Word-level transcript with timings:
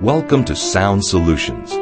Welcome 0.00 0.46
to 0.46 0.56
Sound 0.56 1.04
Solutions, 1.04 1.72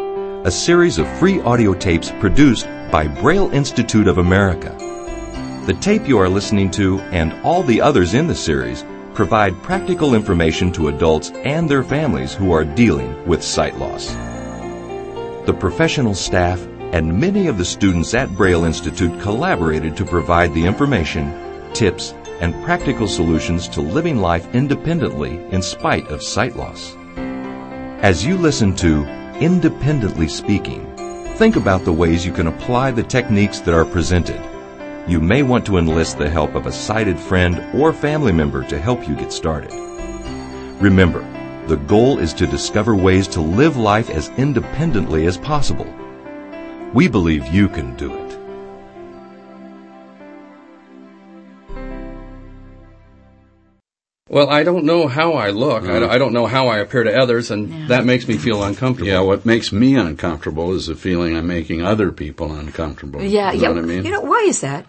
a 0.45 0.51
series 0.51 0.99
of 0.99 1.09
free 1.21 1.41
audio 1.43 1.73
tapes 1.73 2.11
produced 2.19 2.67
by 2.91 3.07
Braille 3.07 3.49
Institute 3.53 4.09
of 4.09 4.19
America. 4.19 4.75
The 5.67 5.75
tape 5.75 6.09
you 6.09 6.19
are 6.19 6.29
listening 6.29 6.73
to 6.73 6.99
and 7.13 7.33
all 7.45 7.63
the 7.63 7.81
others 7.81 8.15
in 8.15 8.27
the 8.27 8.35
series 8.35 8.85
provide 9.15 9.63
practical 9.63 10.17
information 10.17 10.73
to 10.73 10.89
adults 10.89 11.31
and 11.45 11.69
their 11.69 11.85
families 11.85 12.35
who 12.35 12.51
are 12.51 12.65
dealing 12.65 13.25
with 13.25 13.41
sight 13.41 13.79
loss. 13.79 14.13
The 15.47 15.57
professional 15.57 16.17
staff 16.17 16.61
and 16.93 17.21
many 17.21 17.47
of 17.47 17.57
the 17.57 17.65
students 17.65 18.15
at 18.15 18.35
Braille 18.35 18.65
Institute 18.65 19.21
collaborated 19.21 19.97
to 19.97 20.05
provide 20.05 20.53
the 20.55 20.65
information, 20.67 21.73
tips, 21.73 22.15
and 22.41 22.53
practical 22.65 23.07
solutions 23.07 23.69
to 23.69 23.81
living 23.81 24.17
life 24.17 24.53
independently 24.57 25.39
in 25.53 25.63
spite 25.63 26.09
of 26.09 26.21
sight 26.21 26.57
loss. 26.57 26.97
As 28.01 28.25
you 28.25 28.39
listen 28.39 28.77
to 28.77 29.05
Independently 29.41 30.29
Speaking, 30.29 30.87
think 31.35 31.57
about 31.57 31.85
the 31.85 31.93
ways 31.93 32.25
you 32.25 32.33
can 32.33 32.47
apply 32.47 32.93
the 32.93 33.03
techniques 33.03 33.59
that 33.59 33.75
are 33.75 33.85
presented. 33.85 34.41
You 35.09 35.21
may 35.21 35.43
want 35.43 35.67
to 35.67 35.79
enlist 35.79 36.17
the 36.17 36.31
help 36.31 36.55
of 36.55 36.67
a 36.67 36.73
sighted 36.73 37.19
friend 37.19 37.61
or 37.75 37.93
family 37.93 38.31
member 38.31 38.63
to 38.69 38.79
help 38.79 39.09
you 39.09 39.17
get 39.17 39.33
started. 39.33 39.73
Remember, 40.81 41.27
the 41.67 41.77
goal 41.77 42.21
is 42.21 42.33
to 42.35 42.47
discover 42.47 42.95
ways 42.95 43.27
to 43.29 43.41
live 43.41 43.77
life 43.77 44.11
as 44.11 44.29
independently 44.39 45.27
as 45.27 45.37
possible. 45.37 45.93
We 46.95 47.09
believe 47.09 47.49
you 47.49 47.69
can 47.69 47.97
do 47.97 48.15
it. 48.15 48.28
Well, 54.29 54.51
I 54.51 54.63
don't 54.63 54.85
know 54.85 55.09
how 55.09 55.35
I 55.35 55.51
look. 55.51 55.85
I, 55.85 55.87
mm. 55.87 56.01
don't, 56.01 56.11
I 56.11 56.19
don't 56.19 56.33
know 56.35 56.47
how 56.47 56.69
I 56.69 56.79
appear 56.79 57.05
to 57.05 57.17
others, 57.17 57.51
and 57.51 57.89
that 57.89 58.05
makes 58.05 58.29
me 58.29 58.37
feel 58.37 58.63
uncomfortable. 58.63 59.09
Yeah, 59.09 59.21
what 59.21 59.47
makes 59.47 59.73
me 59.73 59.97
uncomfortable 59.97 60.75
is 60.75 60.87
the 60.87 60.97
feeling 60.97 61.35
I'm 61.35 61.47
making 61.47 61.83
other 61.83 62.13
people 62.13 62.53
uncomfortable. 62.53 63.23
Yeah, 63.23 63.53
you 63.53 63.63
yeah. 63.63 63.69
what 63.71 63.79
I 63.79 63.83
mean? 63.83 64.05
You 64.05 64.11
know, 64.11 64.21
why 64.21 64.45
is 64.47 64.61
that? 64.61 64.87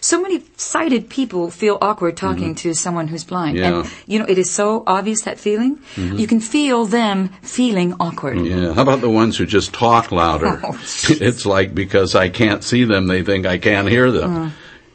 So 0.00 0.20
many 0.20 0.42
sighted 0.58 1.08
people 1.08 1.50
feel 1.50 1.78
awkward 1.80 2.18
talking 2.18 2.54
mm-hmm. 2.54 2.68
to 2.68 2.74
someone 2.74 3.08
who's 3.08 3.24
blind. 3.24 3.56
Mm-hmm. 3.56 3.74
Yeah. 3.74 3.80
And, 3.80 3.92
you 4.06 4.18
know, 4.18 4.26
it 4.26 4.36
is 4.36 4.50
so 4.50 4.82
obvious, 4.86 5.22
that 5.22 5.40
feeling. 5.40 5.76
Mm-hmm. 5.94 6.16
You 6.16 6.26
can 6.26 6.40
feel 6.40 6.84
them 6.84 7.30
feeling 7.40 7.94
awkward. 7.98 8.44
yeah, 8.44 8.74
how 8.74 8.82
about 8.82 9.00
the 9.00 9.10
ones 9.10 9.38
who 9.38 9.46
just 9.46 9.72
talk 9.72 10.12
louder? 10.12 10.60
Oh, 10.64 10.74
it's 11.08 11.44
like 11.46 11.74
because 11.74 12.14
I 12.14 12.28
can't 12.28 12.62
see 12.62 12.84
them, 12.84 13.06
they 13.06 13.22
think 13.22 13.46
I 13.46 13.58
can't 13.58 13.88
hear 13.88 14.10
them. 14.12 14.50
Mm. 14.50 14.52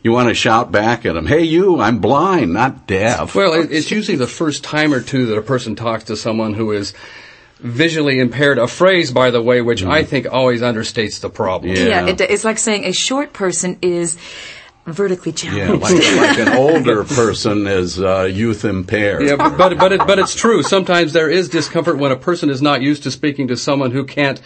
You 0.08 0.14
want 0.14 0.30
to 0.30 0.36
shout 0.36 0.72
back 0.72 1.06
at 1.06 1.16
them, 1.16 1.26
"Hey, 1.26 1.44
you! 1.44 1.82
I'm 1.82 2.00
blind, 2.00 2.54
not 2.54 2.88
deaf." 2.88 3.36
Well, 3.36 3.52
it, 3.52 3.74
it's 3.74 3.92
usually 3.92 4.16
the 4.16 4.26
first 4.26 4.64
time 4.64 4.94
or 4.94 5.02
two 5.02 5.26
that 5.26 5.38
a 5.38 5.42
person 5.42 5.76
talks 5.76 6.06
to 6.06 6.16
someone 6.16 6.54
who 6.54 6.72
is 6.72 6.94
visually 7.60 8.18
impaired. 8.22 8.58
A 8.58 8.70
phrase, 8.70 9.12
by 9.12 9.32
the 9.32 9.42
way, 9.42 9.62
which 9.62 9.82
mm-hmm. 9.82 9.92
I 9.92 10.04
think 10.04 10.26
always 10.32 10.62
understates 10.62 11.20
the 11.20 11.30
problem. 11.30 11.76
Yeah. 11.76 11.88
Yeah, 11.88 12.08
it, 12.08 12.22
it's 12.22 12.46
like 12.46 12.58
saying 12.58 12.86
a 12.86 12.94
short 12.94 13.34
person 13.34 13.80
is 13.82 14.18
vertically 14.88 15.32
yeah, 15.32 15.68
challenged. 15.68 15.84
like, 15.84 16.18
like 16.18 16.40
an 16.40 16.48
older 16.58 17.04
person 17.04 17.68
is 17.68 18.02
uh, 18.02 18.24
youth 18.24 18.66
impaired. 18.66 19.24
Yeah, 19.24 19.36
but 19.36 19.78
but 19.78 19.92
it, 19.92 20.00
but 20.00 20.18
it's 20.20 20.36
true. 20.36 20.64
Sometimes 20.64 21.14
there 21.14 21.30
is 21.30 21.50
discomfort 21.50 21.98
when 21.98 22.12
a 22.12 22.16
person 22.16 22.50
is 22.50 22.62
not 22.62 22.82
used 22.82 23.04
to 23.04 23.12
speaking 23.12 23.50
to 23.50 23.58
someone 23.58 23.92
who 23.92 24.06
can't, 24.06 24.42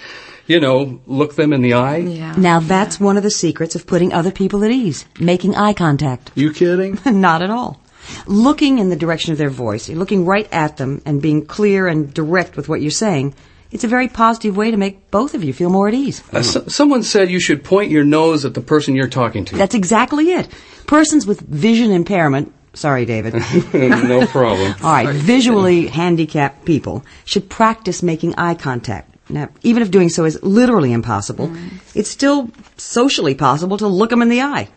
you 0.47 0.59
know, 0.59 0.99
look 1.05 1.35
them 1.35 1.53
in 1.53 1.61
the 1.61 1.73
eye. 1.73 1.97
yeah. 1.97 2.33
Now 2.37 2.59
that's 2.59 2.99
one 2.99 3.17
of 3.17 3.23
the 3.23 3.31
secrets 3.31 3.75
of 3.75 3.85
putting 3.85 4.11
other 4.13 4.31
people 4.31 4.63
at 4.63 4.71
ease. 4.71 5.05
Making 5.19 5.55
eye 5.55 5.73
contact. 5.73 6.31
You 6.35 6.51
kidding? 6.51 6.99
Not 7.05 7.41
at 7.41 7.49
all. 7.49 7.79
Looking 8.25 8.79
in 8.79 8.89
the 8.89 8.95
direction 8.95 9.31
of 9.31 9.37
their 9.37 9.51
voice, 9.51 9.87
looking 9.87 10.25
right 10.25 10.47
at 10.51 10.77
them 10.77 11.01
and 11.05 11.21
being 11.21 11.45
clear 11.45 11.87
and 11.87 12.11
direct 12.13 12.57
with 12.57 12.67
what 12.67 12.81
you're 12.81 12.91
saying, 12.91 13.35
it's 13.71 13.83
a 13.83 13.87
very 13.87 14.07
positive 14.07 14.57
way 14.57 14.71
to 14.71 14.77
make 14.77 15.11
both 15.11 15.33
of 15.33 15.43
you 15.43 15.53
feel 15.53 15.69
more 15.69 15.87
at 15.87 15.93
ease. 15.93 16.21
Uh, 16.33 16.41
so, 16.41 16.65
someone 16.67 17.03
said 17.03 17.29
you 17.31 17.39
should 17.39 17.63
point 17.63 17.91
your 17.91 18.03
nose 18.03 18.45
at 18.45 18.53
the 18.53 18.61
person 18.61 18.95
you're 18.95 19.07
talking 19.07 19.45
to. 19.45 19.55
That's 19.55 19.75
exactly 19.75 20.31
it. 20.31 20.47
Persons 20.87 21.25
with 21.25 21.39
vision 21.41 21.91
impairment, 21.91 22.53
sorry 22.73 23.05
David, 23.05 23.33
no 23.73 24.25
problem. 24.27 24.75
all 24.83 24.91
right, 24.91 25.09
visually 25.15 25.87
handicapped 25.87 26.65
people 26.65 27.05
should 27.25 27.49
practice 27.49 28.03
making 28.03 28.35
eye 28.35 28.55
contact. 28.55 29.07
Now, 29.29 29.47
even 29.63 29.81
if 29.81 29.91
doing 29.91 30.09
so 30.09 30.25
is 30.25 30.41
literally 30.43 30.91
impossible, 30.91 31.49
it's 31.95 32.09
still 32.09 32.49
socially 32.75 33.33
possible 33.35 33.77
to 33.77 33.87
look 33.87 34.09
them 34.09 34.21
in 34.21 34.27
the 34.27 34.41
eye. 34.41 34.67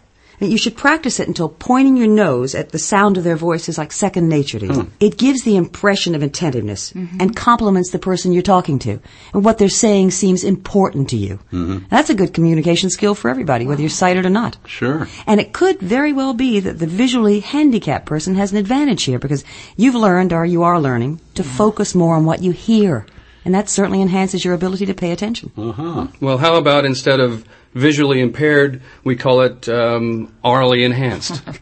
And 0.44 0.52
you 0.52 0.58
should 0.58 0.76
practice 0.76 1.20
it 1.20 1.26
until 1.26 1.48
pointing 1.48 1.96
your 1.96 2.06
nose 2.06 2.54
at 2.54 2.68
the 2.68 2.78
sound 2.78 3.16
of 3.16 3.24
their 3.24 3.34
voice 3.34 3.66
is 3.66 3.78
like 3.78 3.92
second 3.92 4.28
nature 4.28 4.58
to 4.58 4.66
you. 4.66 4.82
Hmm. 4.82 4.90
It 5.00 5.16
gives 5.16 5.42
the 5.42 5.56
impression 5.56 6.14
of 6.14 6.22
attentiveness 6.22 6.92
mm-hmm. 6.92 7.16
and 7.18 7.34
compliments 7.34 7.90
the 7.90 7.98
person 7.98 8.32
you're 8.32 8.42
talking 8.42 8.78
to. 8.80 9.00
And 9.32 9.42
what 9.42 9.56
they're 9.56 9.70
saying 9.70 10.10
seems 10.10 10.44
important 10.44 11.08
to 11.10 11.16
you. 11.16 11.38
Mm-hmm. 11.50 11.86
That's 11.88 12.10
a 12.10 12.14
good 12.14 12.34
communication 12.34 12.90
skill 12.90 13.14
for 13.14 13.30
everybody, 13.30 13.66
whether 13.66 13.80
you're 13.80 13.88
sighted 13.88 14.26
or 14.26 14.30
not. 14.30 14.58
Sure. 14.66 15.08
And 15.26 15.40
it 15.40 15.54
could 15.54 15.80
very 15.80 16.12
well 16.12 16.34
be 16.34 16.60
that 16.60 16.78
the 16.78 16.86
visually 16.86 17.40
handicapped 17.40 18.04
person 18.04 18.34
has 18.34 18.52
an 18.52 18.58
advantage 18.58 19.04
here 19.04 19.18
because 19.18 19.44
you've 19.76 19.94
learned 19.94 20.34
or 20.34 20.44
you 20.44 20.62
are 20.62 20.78
learning 20.78 21.20
to 21.36 21.42
mm-hmm. 21.42 21.56
focus 21.56 21.94
more 21.94 22.16
on 22.16 22.26
what 22.26 22.42
you 22.42 22.50
hear. 22.50 23.06
And 23.46 23.54
that 23.54 23.70
certainly 23.70 24.02
enhances 24.02 24.44
your 24.44 24.52
ability 24.52 24.84
to 24.86 24.94
pay 24.94 25.10
attention. 25.10 25.52
Uh-huh. 25.56 26.08
Well, 26.20 26.36
how 26.36 26.56
about 26.56 26.84
instead 26.84 27.20
of 27.20 27.46
visually 27.74 28.20
impaired, 28.20 28.80
we 29.04 29.16
call 29.16 29.42
it 29.42 29.68
um, 29.68 30.32
orally 30.42 30.84
enhanced? 30.84 31.42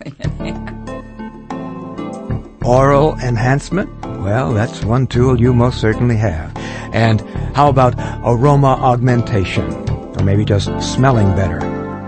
Oral 2.64 3.18
enhancement? 3.18 3.90
Well, 4.20 4.52
that's 4.52 4.84
one 4.84 5.08
tool 5.08 5.40
you 5.40 5.52
most 5.52 5.80
certainly 5.80 6.16
have. 6.16 6.56
And 6.94 7.20
how 7.56 7.68
about 7.68 7.94
aroma 8.24 8.78
augmentation? 8.80 9.64
Or 9.90 10.22
maybe 10.22 10.44
just 10.44 10.68
smelling 10.80 11.34
better? 11.34 11.58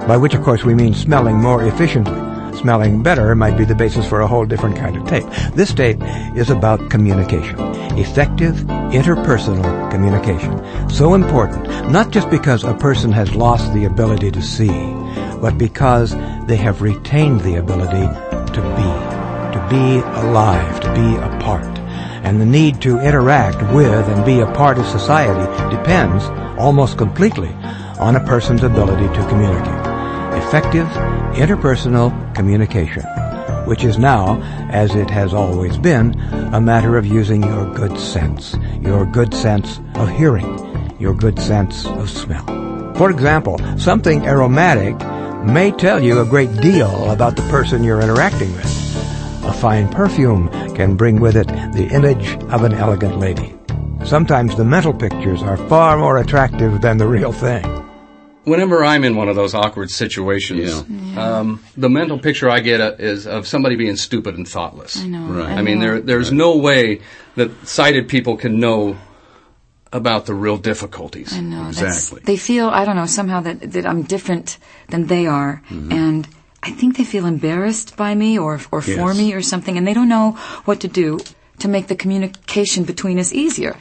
By 0.06 0.16
which, 0.16 0.34
of 0.34 0.42
course, 0.42 0.62
we 0.62 0.74
mean 0.74 0.94
smelling 0.94 1.40
more 1.40 1.64
efficiently. 1.64 2.33
Smelling 2.56 3.02
better 3.02 3.34
might 3.34 3.58
be 3.58 3.64
the 3.64 3.74
basis 3.74 4.08
for 4.08 4.20
a 4.20 4.26
whole 4.26 4.44
different 4.44 4.76
kind 4.76 4.96
of 4.96 5.06
tape. 5.06 5.24
This 5.54 5.72
tape 5.72 6.00
is 6.36 6.50
about 6.50 6.90
communication. 6.90 7.58
Effective 7.98 8.54
interpersonal 8.94 9.90
communication. 9.90 10.58
So 10.88 11.14
important, 11.14 11.66
not 11.90 12.10
just 12.10 12.30
because 12.30 12.64
a 12.64 12.74
person 12.74 13.12
has 13.12 13.34
lost 13.34 13.72
the 13.74 13.84
ability 13.84 14.30
to 14.30 14.42
see, 14.42 14.70
but 15.40 15.58
because 15.58 16.12
they 16.46 16.56
have 16.56 16.82
retained 16.82 17.40
the 17.40 17.56
ability 17.56 18.06
to 18.52 18.60
be 18.76 19.14
to 19.54 19.66
be 19.70 20.00
alive, 20.18 20.80
to 20.80 20.92
be 20.94 21.16
a 21.16 21.38
part. 21.40 21.78
And 22.24 22.40
the 22.40 22.46
need 22.46 22.82
to 22.82 22.98
interact 22.98 23.62
with 23.72 24.08
and 24.08 24.24
be 24.24 24.40
a 24.40 24.50
part 24.52 24.78
of 24.78 24.86
society 24.86 25.44
depends 25.74 26.24
almost 26.58 26.98
completely 26.98 27.50
on 28.00 28.16
a 28.16 28.24
person's 28.24 28.64
ability 28.64 29.06
to 29.14 29.28
communicate. 29.28 29.83
Effective 30.46 30.86
interpersonal 31.34 32.12
communication, 32.34 33.02
which 33.66 33.82
is 33.82 33.98
now, 33.98 34.40
as 34.70 34.94
it 34.94 35.10
has 35.10 35.34
always 35.34 35.76
been, 35.78 36.18
a 36.54 36.60
matter 36.60 36.96
of 36.96 37.04
using 37.04 37.42
your 37.42 37.74
good 37.74 37.98
sense, 37.98 38.56
your 38.80 39.04
good 39.04 39.34
sense 39.34 39.80
of 39.96 40.08
hearing, 40.08 40.96
your 41.00 41.12
good 41.12 41.40
sense 41.40 41.86
of 41.86 42.08
smell. 42.08 42.44
For 42.94 43.10
example, 43.10 43.58
something 43.76 44.26
aromatic 44.26 44.96
may 45.44 45.72
tell 45.72 46.00
you 46.00 46.20
a 46.20 46.26
great 46.26 46.54
deal 46.58 47.10
about 47.10 47.34
the 47.34 47.42
person 47.48 47.82
you're 47.82 48.00
interacting 48.00 48.52
with. 48.54 49.44
A 49.44 49.52
fine 49.52 49.88
perfume 49.88 50.48
can 50.74 50.94
bring 50.94 51.20
with 51.20 51.36
it 51.36 51.48
the 51.48 51.88
image 51.92 52.36
of 52.52 52.62
an 52.62 52.74
elegant 52.74 53.18
lady. 53.18 53.54
Sometimes 54.04 54.54
the 54.56 54.64
mental 54.64 54.94
pictures 54.94 55.42
are 55.42 55.56
far 55.68 55.96
more 55.96 56.18
attractive 56.18 56.80
than 56.80 56.98
the 56.98 57.08
real 57.08 57.32
thing. 57.32 57.83
Whenever 58.44 58.84
I'm 58.84 59.04
in 59.04 59.16
one 59.16 59.28
of 59.28 59.36
those 59.36 59.54
awkward 59.54 59.90
situations, 59.90 60.84
um, 61.16 61.64
the 61.76 61.88
mental 61.88 62.18
picture 62.18 62.50
I 62.50 62.60
get 62.60 62.80
uh, 62.80 62.94
is 62.98 63.26
of 63.26 63.46
somebody 63.46 63.76
being 63.76 63.96
stupid 63.96 64.36
and 64.36 64.46
thoughtless. 64.46 64.98
I 65.02 65.06
know. 65.06 65.26
Right. 65.26 65.58
I 65.58 65.62
mean, 65.62 65.78
there, 65.80 66.00
there's 66.00 66.30
no 66.30 66.56
way 66.56 67.00
that 67.36 67.66
sighted 67.66 68.08
people 68.08 68.36
can 68.36 68.60
know 68.60 68.96
about 69.92 70.26
the 70.26 70.34
real 70.34 70.58
difficulties. 70.58 71.32
I 71.32 71.40
know. 71.40 71.64
That's, 71.70 71.80
Exactly. 72.10 72.20
they 72.24 72.36
feel, 72.36 72.68
I 72.68 72.84
don't 72.84 72.96
know, 72.96 73.06
somehow 73.06 73.40
that, 73.40 73.72
that 73.72 73.86
I'm 73.86 74.02
different 74.02 74.58
than 74.88 75.06
they 75.06 75.26
are. 75.26 75.62
Mm-hmm. 75.70 75.92
And 75.92 76.28
I 76.62 76.70
think 76.72 76.96
they 76.96 77.04
feel 77.04 77.26
embarrassed 77.26 77.96
by 77.96 78.14
me 78.14 78.38
or, 78.38 78.60
or 78.72 78.82
for 78.82 78.90
Yes. 78.90 79.16
me 79.18 79.32
or 79.34 79.40
something. 79.42 79.78
And 79.78 79.86
they 79.86 79.94
don't 79.94 80.08
know 80.08 80.32
what 80.64 80.80
to 80.80 80.88
do 80.88 81.20
to 81.60 81.68
make 81.68 81.86
the 81.86 81.94
communication 81.96 82.84
between 82.84 83.18
us 83.18 83.32
easier. 83.32 83.76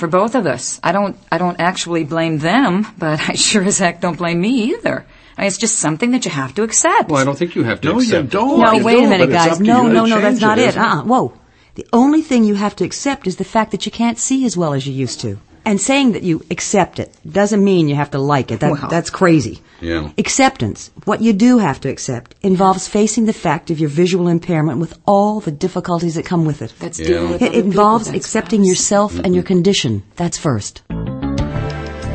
For 0.00 0.08
both 0.08 0.34
of 0.34 0.46
us. 0.46 0.80
I 0.82 0.92
don't, 0.92 1.14
I 1.30 1.36
don't 1.38 1.60
actually 1.60 2.04
blame 2.04 2.38
them, 2.38 2.86
but 2.96 3.20
I 3.28 3.34
sure 3.34 3.62
as 3.62 3.78
heck 3.78 4.00
don't 4.00 4.16
blame 4.16 4.40
me 4.40 4.72
either. 4.72 5.04
I 5.36 5.42
mean, 5.42 5.48
it's 5.48 5.58
just 5.58 5.76
something 5.78 6.10
that 6.12 6.24
you 6.24 6.30
have 6.30 6.54
to 6.54 6.62
accept. 6.62 7.10
Well, 7.10 7.20
I 7.20 7.24
don't 7.24 7.36
think 7.38 7.54
you 7.54 7.64
have 7.64 7.80
to 7.82 7.88
No, 7.88 7.94
you 8.00 8.00
accept 8.08 8.24
it. 8.28 8.30
don't. 8.30 8.60
No, 8.60 8.72
You 8.72 8.84
wait 8.84 8.96
a 8.98 9.00
don't, 9.02 9.10
minute, 9.10 9.30
guys. 9.30 9.60
No, 9.60 9.86
no, 9.86 10.06
no, 10.06 10.20
that's 10.20 10.40
not 10.40 10.58
it. 10.58 10.68
isn't 10.70 10.82
Uh-uh. 10.82 11.02
Whoa. 11.04 11.32
The 11.74 11.86
only 11.92 12.22
thing 12.22 12.44
you 12.44 12.54
have 12.56 12.74
to 12.76 12.84
accept 12.84 13.26
is 13.26 13.36
the 13.36 13.44
fact 13.44 13.70
that 13.72 13.84
you 13.86 13.92
can't 13.92 14.18
see 14.18 14.44
as 14.46 14.56
well 14.56 14.72
as 14.72 14.86
you 14.86 14.92
used 14.94 15.20
to. 15.20 15.38
And 15.64 15.80
saying 15.80 16.12
that 16.12 16.22
you 16.22 16.42
accept 16.50 16.98
it 16.98 17.14
doesn't 17.30 17.62
mean 17.62 17.88
you 17.88 17.94
have 17.94 18.10
to 18.12 18.18
like 18.18 18.50
it. 18.50 18.60
That, 18.60 18.72
Well. 18.72 18.88
That's 18.88 19.10
crazy. 19.10 19.60
Yeah. 19.80 20.10
Acceptance, 20.18 20.90
what 21.04 21.20
you 21.20 21.32
do 21.32 21.58
have 21.58 21.80
to 21.80 21.88
accept, 21.88 22.34
involves 22.42 22.88
facing 22.88 23.26
the 23.26 23.32
fact 23.32 23.70
of 23.70 23.78
your 23.78 23.88
visual 23.90 24.28
impairment 24.28 24.78
with 24.78 24.98
all 25.06 25.40
the 25.40 25.50
difficulties 25.50 26.14
that 26.14 26.24
come 26.24 26.44
with 26.44 26.62
it. 26.62 26.72
That's 26.78 26.98
Yeah. 26.98 27.06
dealing 27.06 27.32
with 27.32 27.42
It 27.42 27.48
other 27.48 27.54
people 27.56 27.70
involves 27.70 28.04
with 28.06 28.12
that 28.12 28.18
accepting 28.18 28.62
spouse. 28.64 28.68
yourself 28.70 29.18
and 29.18 29.34
your 29.34 29.42
mm-hmm. 29.42 29.54
condition. 29.54 30.02
That's 30.16 30.38
first. 30.38 30.82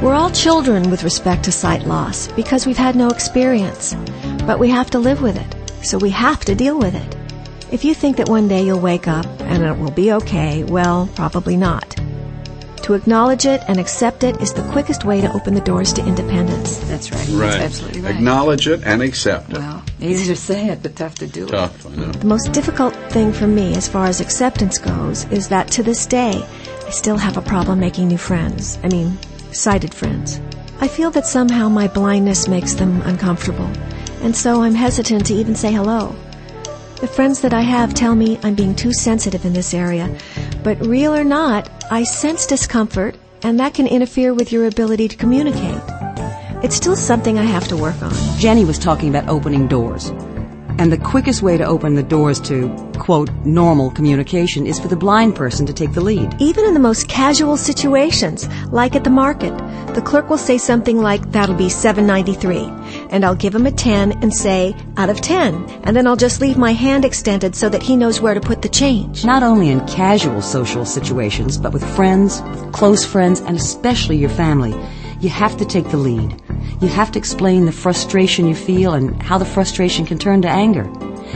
We're 0.02 0.14
all 0.14 0.30
children 0.30 0.92
with 0.92 1.04
respect 1.04 1.44
to 1.46 1.52
sight 1.52 1.88
loss 1.88 2.28
because 2.36 2.68
we've 2.68 2.78
had 2.78 2.96
no 2.96 3.08
experience. 3.10 3.96
But 4.46 4.60
we 4.60 4.70
have 4.70 4.90
to 4.92 5.00
live 5.00 5.22
with 5.22 5.38
it, 5.38 5.56
so 5.84 5.98
we 5.98 6.12
have 6.12 6.46
to 6.46 6.54
deal 6.54 6.78
with 6.78 6.94
it. 6.94 7.16
If 7.72 7.84
you 7.84 7.96
think 7.96 8.18
that 8.18 8.30
one 8.30 8.48
day 8.48 8.64
you'll 8.64 8.80
wake 8.80 9.08
up 9.08 9.26
and 9.40 9.64
it 9.64 9.78
will 9.78 9.92
be 9.92 10.14
okay, 10.14 10.64
well, 10.64 11.10
probably 11.16 11.58
not. 11.58 11.96
To 12.86 12.94
acknowledge 12.94 13.48
it 13.48 13.64
and 13.68 13.80
accept 13.80 14.24
it 14.24 14.40
is 14.44 14.54
the 14.54 14.62
quickest 14.72 15.06
way 15.06 15.20
to 15.20 15.34
open 15.34 15.56
the 15.56 15.62
doors 15.62 15.92
to 15.94 16.06
independence. 16.06 16.78
That's 16.88 17.12
right. 17.12 17.28
Right. 17.30 17.50
That's 17.50 17.64
absolutely 17.64 18.02
right. 18.02 18.14
Acknowledge 18.14 18.68
it 18.68 18.84
and 18.84 19.02
accept 19.02 19.50
it. 19.50 19.58
Well, 19.58 19.84
easy 20.00 20.32
to 20.32 20.40
say 20.40 20.68
it, 20.68 20.84
but 20.84 20.96
tough 20.96 21.16
to 21.16 21.26
do 21.26 21.46
it. 21.48 21.50
Tough, 21.50 21.84
I 21.88 21.96
know. 21.96 22.12
The 22.12 22.28
most 22.28 22.52
difficult 22.52 22.94
thing 23.12 23.34
for 23.34 23.48
me 23.48 23.74
as 23.74 23.88
far 23.88 24.06
as 24.06 24.22
acceptance 24.22 24.78
goes 24.78 25.26
is 25.32 25.48
that 25.50 25.72
to 25.72 25.82
this 25.82 26.06
day, 26.06 26.46
I 26.86 26.90
still 26.92 27.18
have 27.18 27.38
a 27.38 27.42
problem 27.42 27.80
making 27.80 28.08
new 28.08 28.20
friends. 28.20 28.78
I 28.84 28.90
mean, 28.90 29.18
sighted 29.52 29.92
friends. 29.92 30.40
I 30.80 30.88
feel 30.88 31.10
that 31.10 31.26
somehow 31.26 31.70
my 31.70 31.88
blindness 31.88 32.48
makes 32.48 32.76
them 32.76 33.02
uncomfortable, 33.02 33.72
and 34.22 34.36
so 34.36 34.62
I'm 34.62 34.76
hesitant 34.76 35.26
to 35.26 35.34
even 35.34 35.56
say 35.56 35.74
hello. 35.74 36.16
The 37.02 37.08
friends 37.08 37.42
that 37.42 37.54
I 37.54 37.60
have 37.60 37.94
tell 37.94 38.16
me 38.16 38.40
I'm 38.42 38.56
being 38.56 38.74
too 38.74 38.94
sensitive 38.94 39.44
in 39.44 39.52
this 39.52 39.74
area, 39.74 40.18
but 40.64 40.80
real 40.80 41.14
or 41.14 41.26
not, 41.26 41.70
I 41.92 42.04
sense 42.04 42.46
discomfort, 42.46 43.18
and 43.44 43.60
that 43.60 43.74
can 43.74 43.86
interfere 43.86 44.34
with 44.34 44.54
your 44.54 44.66
ability 44.66 45.10
to 45.10 45.18
communicate. 45.18 45.82
It's 46.64 46.76
still 46.76 46.96
something 46.96 47.38
I 47.38 47.44
have 47.44 47.68
to 47.68 47.76
work 47.76 48.02
on. 48.02 48.14
Jenny 48.40 48.64
was 48.64 48.80
talking 48.80 49.10
about 49.10 49.28
opening 49.28 49.68
doors. 49.68 50.14
And 50.78 50.92
the 50.92 50.98
quickest 50.98 51.42
way 51.42 51.58
to 51.58 51.66
open 51.66 51.96
the 51.96 52.04
doors 52.04 52.40
to, 52.42 52.70
quote, 52.98 53.30
normal 53.46 53.92
communication 53.92 54.66
is 54.66 54.78
for 54.78 54.90
the 54.90 54.96
blind 54.96 55.36
person 55.36 55.66
to 55.68 55.74
take 55.74 55.94
the 55.94 56.02
lead. 56.02 56.36
Even 56.40 56.66
in 56.66 56.74
the 56.74 56.82
most 56.82 57.08
casual 57.08 57.56
situations, 57.56 58.50
like 58.72 58.94
at 58.94 59.06
the 59.06 59.10
market, 59.10 59.58
the 59.96 60.02
clerk 60.02 60.30
will 60.30 60.38
say 60.38 60.58
something 60.58 60.98
like, 60.98 61.32
that'll 61.32 61.56
be 61.56 61.70
793. 61.70 62.95
And 63.16 63.24
I'll 63.24 63.34
give 63.34 63.56
him 63.56 63.66
a 63.66 63.72
10 63.72 64.22
and 64.22 64.34
say, 64.34 64.76
out 64.98 65.10
of 65.10 65.22
10. 65.22 65.70
And 65.86 65.96
then 65.96 66.06
I'll 66.06 66.18
just 66.18 66.42
leave 66.42 66.58
my 66.58 66.74
hand 66.74 67.06
extended 67.06 67.56
so 67.56 67.70
that 67.70 67.82
he 67.82 67.96
knows 67.96 68.20
where 68.20 68.34
to 68.34 68.42
put 68.42 68.62
the 68.62 68.68
change. 68.68 69.24
Not 69.24 69.42
only 69.42 69.70
in 69.70 69.88
casual 69.88 70.42
social 70.42 70.84
situations, 70.84 71.58
but 71.58 71.72
with 71.72 71.96
friends, 71.96 72.42
with 72.42 72.74
close 72.74 73.06
friends, 73.06 73.40
and 73.40 73.56
especially 73.56 74.18
your 74.18 74.32
family. 74.32 74.76
You 75.22 75.30
have 75.30 75.56
to 75.60 75.66
take 75.66 75.92
the 75.92 75.98
lead. 75.98 76.42
You 76.82 76.90
have 76.90 77.10
to 77.14 77.18
explain 77.18 77.66
the 77.66 77.72
frustration 77.72 78.48
you 78.48 78.54
feel 78.54 78.94
and 78.94 79.24
how 79.24 79.38
the 79.38 79.46
frustration 79.46 80.06
can 80.06 80.20
turn 80.20 80.42
to 80.42 80.50
anger. 80.50 80.84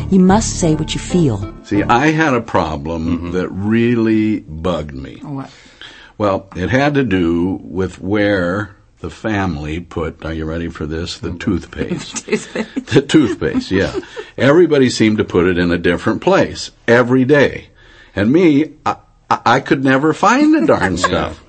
You 0.10 0.20
must 0.20 0.60
say 0.60 0.76
what 0.76 0.94
you 0.94 1.00
feel. 1.00 1.38
See, 1.64 1.84
I 1.84 2.08
had 2.08 2.34
a 2.34 2.42
problem 2.42 3.08
mm-hmm. 3.08 3.32
that 3.32 3.48
really 3.48 4.42
bugged 4.42 4.94
me. 4.94 5.20
What? 5.22 5.50
Well, 6.18 6.50
it 6.58 6.72
had 6.72 6.96
to 6.96 7.06
do 7.06 7.58
with 7.64 8.02
where 8.02 8.76
the 9.02 9.10
family 9.10 9.80
put, 9.80 10.26
are 10.26 10.34
you 10.34 10.46
ready 10.46 10.70
for 10.70 10.86
this? 10.86 11.18
The 11.20 11.32
toothpaste. 11.40 12.26
the 12.26 13.02
toothpaste, 13.08 13.72
yeah. 13.72 13.98
Everybody 14.38 14.90
seemed 14.90 15.18
to 15.20 15.24
put 15.24 15.48
it 15.48 15.58
in 15.58 15.72
a 15.72 15.78
different 15.78 16.22
place 16.22 16.72
every 16.88 17.26
day. 17.26 17.70
And 18.16 18.32
me, 18.32 18.74
I, 18.86 18.98
I 19.30 19.60
could 19.62 19.84
never 19.84 20.14
find 20.14 20.54
the 20.54 20.66
darn 20.68 20.98
stuff. 21.10 21.44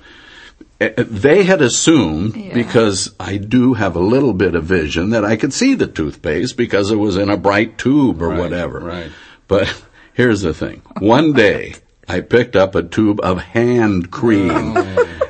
Uh, 0.79 0.89
They 0.97 1.43
had 1.43 1.61
assumed, 1.61 2.35
Yeah. 2.37 2.53
because 2.53 3.13
I 3.19 3.37
do 3.37 3.73
have 3.73 3.95
a 3.95 3.99
little 3.99 4.33
bit 4.33 4.55
of 4.55 4.63
vision, 4.63 5.09
that 5.11 5.25
I 5.25 5.35
could 5.35 5.53
see 5.53 5.75
the 5.75 5.87
toothpaste 5.87 6.55
because 6.57 6.89
it 6.91 6.95
was 6.97 7.17
in 7.17 7.29
a 7.29 7.37
bright 7.37 7.77
tube 7.77 8.21
or 8.21 8.29
Right, 8.29 8.39
whatever. 8.39 8.79
right. 8.79 9.11
But 9.47 9.83
here's 10.13 10.41
the 10.41 10.53
thing. 10.53 10.81
One 10.99 11.33
day, 11.47 11.75
I 12.07 12.21
picked 12.21 12.55
up 12.55 12.75
a 12.75 12.83
tube 12.83 13.19
of 13.21 13.39
hand 13.41 14.09
cream. 14.11 14.77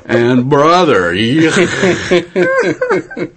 And 0.04 0.50
brother, 0.50 1.14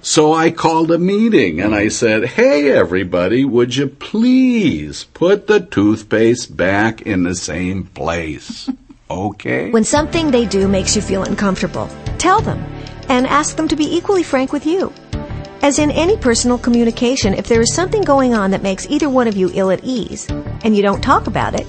so 0.02 0.34
I 0.34 0.52
called 0.52 0.92
a 0.92 0.98
meeting 0.98 1.62
and 1.62 1.76
I 1.76 1.90
said, 1.90 2.26
hey 2.26 2.72
everybody, 2.72 3.46
would 3.46 3.76
you 3.76 3.88
please 3.88 5.06
put 5.14 5.48
the 5.48 5.60
toothpaste 5.60 6.56
back 6.56 7.02
in 7.02 7.24
the 7.24 7.36
same 7.36 7.86
place? 7.86 8.70
Okay? 9.10 9.70
When 9.70 9.84
something 9.84 10.32
they 10.32 10.46
do 10.46 10.68
makes 10.68 10.96
you 10.96 11.02
feel 11.02 11.24
uncomfortable, 11.24 11.90
tell 12.18 12.42
them 12.42 12.64
and 13.10 13.28
ask 13.28 13.56
them 13.56 13.68
to 13.68 13.76
be 13.76 13.96
equally 13.96 14.24
frank 14.24 14.52
with 14.52 14.66
you. 14.66 14.92
As 15.62 15.80
in 15.80 15.92
any 15.92 16.18
personal 16.18 16.58
communication, 16.58 17.34
if 17.34 17.48
there 17.48 17.62
is 17.62 17.74
something 17.74 18.02
going 18.02 18.34
on 18.34 18.52
that 18.52 18.62
makes 18.62 18.88
either 18.88 19.10
one 19.10 19.28
of 19.28 19.36
you 19.36 19.52
ill 19.54 19.72
at 19.72 19.84
ease, 19.84 20.28
and 20.64 20.76
you 20.76 20.84
don't 20.84 21.02
talk 21.02 21.28
about 21.28 21.60
it, 21.60 21.66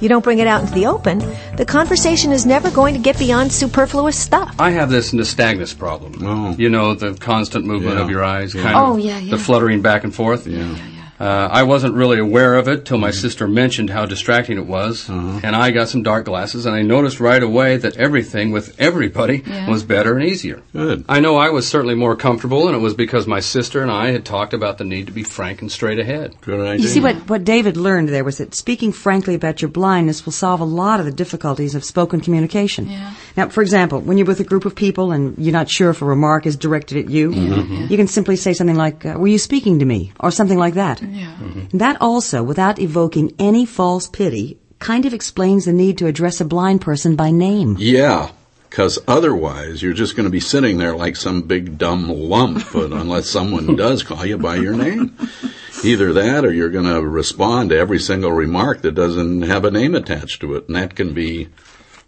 you 0.00 0.08
don't 0.08 0.24
bring 0.24 0.38
it 0.38 0.46
out 0.46 0.62
into 0.62 0.74
the 0.74 0.86
open, 0.86 1.18
the 1.56 1.64
conversation 1.66 2.32
is 2.32 2.46
never 2.46 2.70
going 2.70 2.94
to 2.94 3.00
get 3.00 3.18
beyond 3.18 3.52
superfluous 3.52 4.16
stuff. 4.18 4.54
I 4.58 4.70
have 4.70 4.90
this 4.90 5.12
nystagmus 5.12 5.76
problem. 5.76 6.14
Oh. 6.22 6.54
You 6.58 6.68
know, 6.68 6.94
the 6.94 7.14
constant 7.14 7.64
movement 7.66 7.96
Yeah. 7.96 8.02
of 8.02 8.10
your 8.10 8.24
eyes, 8.24 8.54
Yeah. 8.54 8.62
kind 8.62 8.76
Oh, 8.76 8.94
of 8.94 9.00
yeah, 9.00 9.18
yeah. 9.18 9.30
the 9.30 9.38
fluttering 9.38 9.82
back 9.82 10.04
and 10.04 10.14
forth. 10.14 10.46
Yeah. 10.46 10.74
Uh, 11.20 11.48
I 11.52 11.64
wasn't 11.64 11.94
really 11.94 12.18
aware 12.18 12.54
of 12.54 12.66
it 12.66 12.86
till 12.86 12.96
Mm-hmm. 12.96 13.02
my 13.02 13.10
sister 13.10 13.46
mentioned 13.46 13.90
how 13.90 14.06
distracting 14.06 14.56
it 14.56 14.66
was, 14.66 15.08
Uh-huh. 15.10 15.40
and 15.42 15.54
I 15.54 15.70
got 15.70 15.88
some 15.90 16.02
dark 16.02 16.24
glasses, 16.24 16.64
and 16.66 16.74
I 16.74 16.80
noticed 16.82 17.20
right 17.20 17.42
away 17.42 17.76
that 17.76 17.96
everything 17.98 18.52
with 18.52 18.74
everybody 18.80 19.42
Yeah. 19.46 19.68
was 19.68 19.82
better 19.84 20.16
and 20.16 20.24
easier. 20.26 20.60
Good. 20.72 21.04
I 21.08 21.20
know 21.20 21.36
I 21.36 21.50
was 21.50 21.68
certainly 21.68 21.94
more 21.94 22.16
comfortable, 22.16 22.66
and 22.68 22.74
it 22.74 22.80
was 22.80 22.94
because 22.94 23.26
my 23.26 23.40
sister 23.40 23.82
and 23.82 23.90
I 23.90 24.12
had 24.12 24.24
talked 24.24 24.54
about 24.54 24.78
the 24.78 24.84
need 24.84 25.06
to 25.08 25.12
be 25.12 25.22
frank 25.22 25.60
and 25.60 25.70
straight 25.70 25.98
ahead. 25.98 26.34
Good 26.40 26.60
idea. 26.60 26.82
You 26.82 26.88
see, 26.88 27.00
what, 27.00 27.16
what 27.28 27.44
David 27.44 27.76
learned 27.76 28.08
there 28.08 28.24
was 28.24 28.38
that 28.38 28.54
speaking 28.54 28.90
frankly 28.92 29.34
about 29.34 29.60
your 29.60 29.68
blindness 29.70 30.24
will 30.24 30.32
solve 30.32 30.60
a 30.60 30.64
lot 30.64 31.00
of 31.00 31.06
the 31.06 31.12
difficulties 31.12 31.74
of 31.74 31.84
spoken 31.84 32.20
communication. 32.20 32.88
Yeah. 32.88 33.10
Now, 33.36 33.48
for 33.50 33.60
example, 33.62 34.00
when 34.00 34.16
you're 34.16 34.26
with 34.26 34.40
a 34.40 34.44
group 34.44 34.64
of 34.64 34.74
people 34.74 35.12
and 35.12 35.34
you're 35.36 35.52
not 35.52 35.68
sure 35.68 35.90
if 35.90 36.00
a 36.00 36.06
remark 36.06 36.46
is 36.46 36.56
directed 36.56 36.96
at 37.04 37.10
you, 37.10 37.30
you 37.90 37.96
can 37.96 38.06
simply 38.08 38.36
say 38.36 38.52
something 38.54 38.76
like, 38.76 39.04
uh, 39.04 39.14
were 39.18 39.28
you 39.28 39.38
speaking 39.38 39.78
to 39.80 39.84
me? 39.84 40.12
Or 40.18 40.30
something 40.30 40.58
like 40.58 40.74
that. 40.74 41.02
Yeah. 41.10 41.36
Mm-hmm. 41.40 41.78
That 41.78 41.96
also, 42.00 42.42
without 42.42 42.78
evoking 42.78 43.34
any 43.38 43.66
false 43.66 44.06
pity, 44.06 44.58
kind 44.78 45.06
of 45.06 45.14
explains 45.14 45.64
the 45.64 45.72
need 45.72 45.98
to 45.98 46.06
address 46.06 46.40
a 46.40 46.44
blind 46.44 46.80
person 46.80 47.16
by 47.16 47.30
name. 47.30 47.76
Yeah, 47.78 48.30
because 48.68 48.98
otherwise 49.06 49.82
you're 49.82 49.92
just 49.92 50.16
going 50.16 50.24
to 50.24 50.30
be 50.30 50.40
sitting 50.40 50.78
there 50.78 50.96
like 50.96 51.16
some 51.16 51.42
big 51.42 51.76
dumb 51.76 52.08
lump, 52.08 52.64
but 52.72 52.92
unless 52.92 53.28
someone 53.28 53.76
does 53.76 54.02
call 54.02 54.24
you 54.24 54.38
by 54.38 54.56
your 54.56 54.74
name. 54.74 55.16
Either 55.82 56.12
that 56.12 56.44
or 56.44 56.52
you're 56.52 56.70
going 56.70 56.84
to 56.84 57.00
respond 57.00 57.70
to 57.70 57.76
every 57.76 57.98
single 57.98 58.32
remark 58.32 58.82
that 58.82 58.92
doesn't 58.92 59.42
have 59.42 59.64
a 59.64 59.70
name 59.70 59.94
attached 59.94 60.40
to 60.40 60.54
it, 60.54 60.66
and 60.66 60.76
that 60.76 60.94
can 60.94 61.14
be 61.14 61.48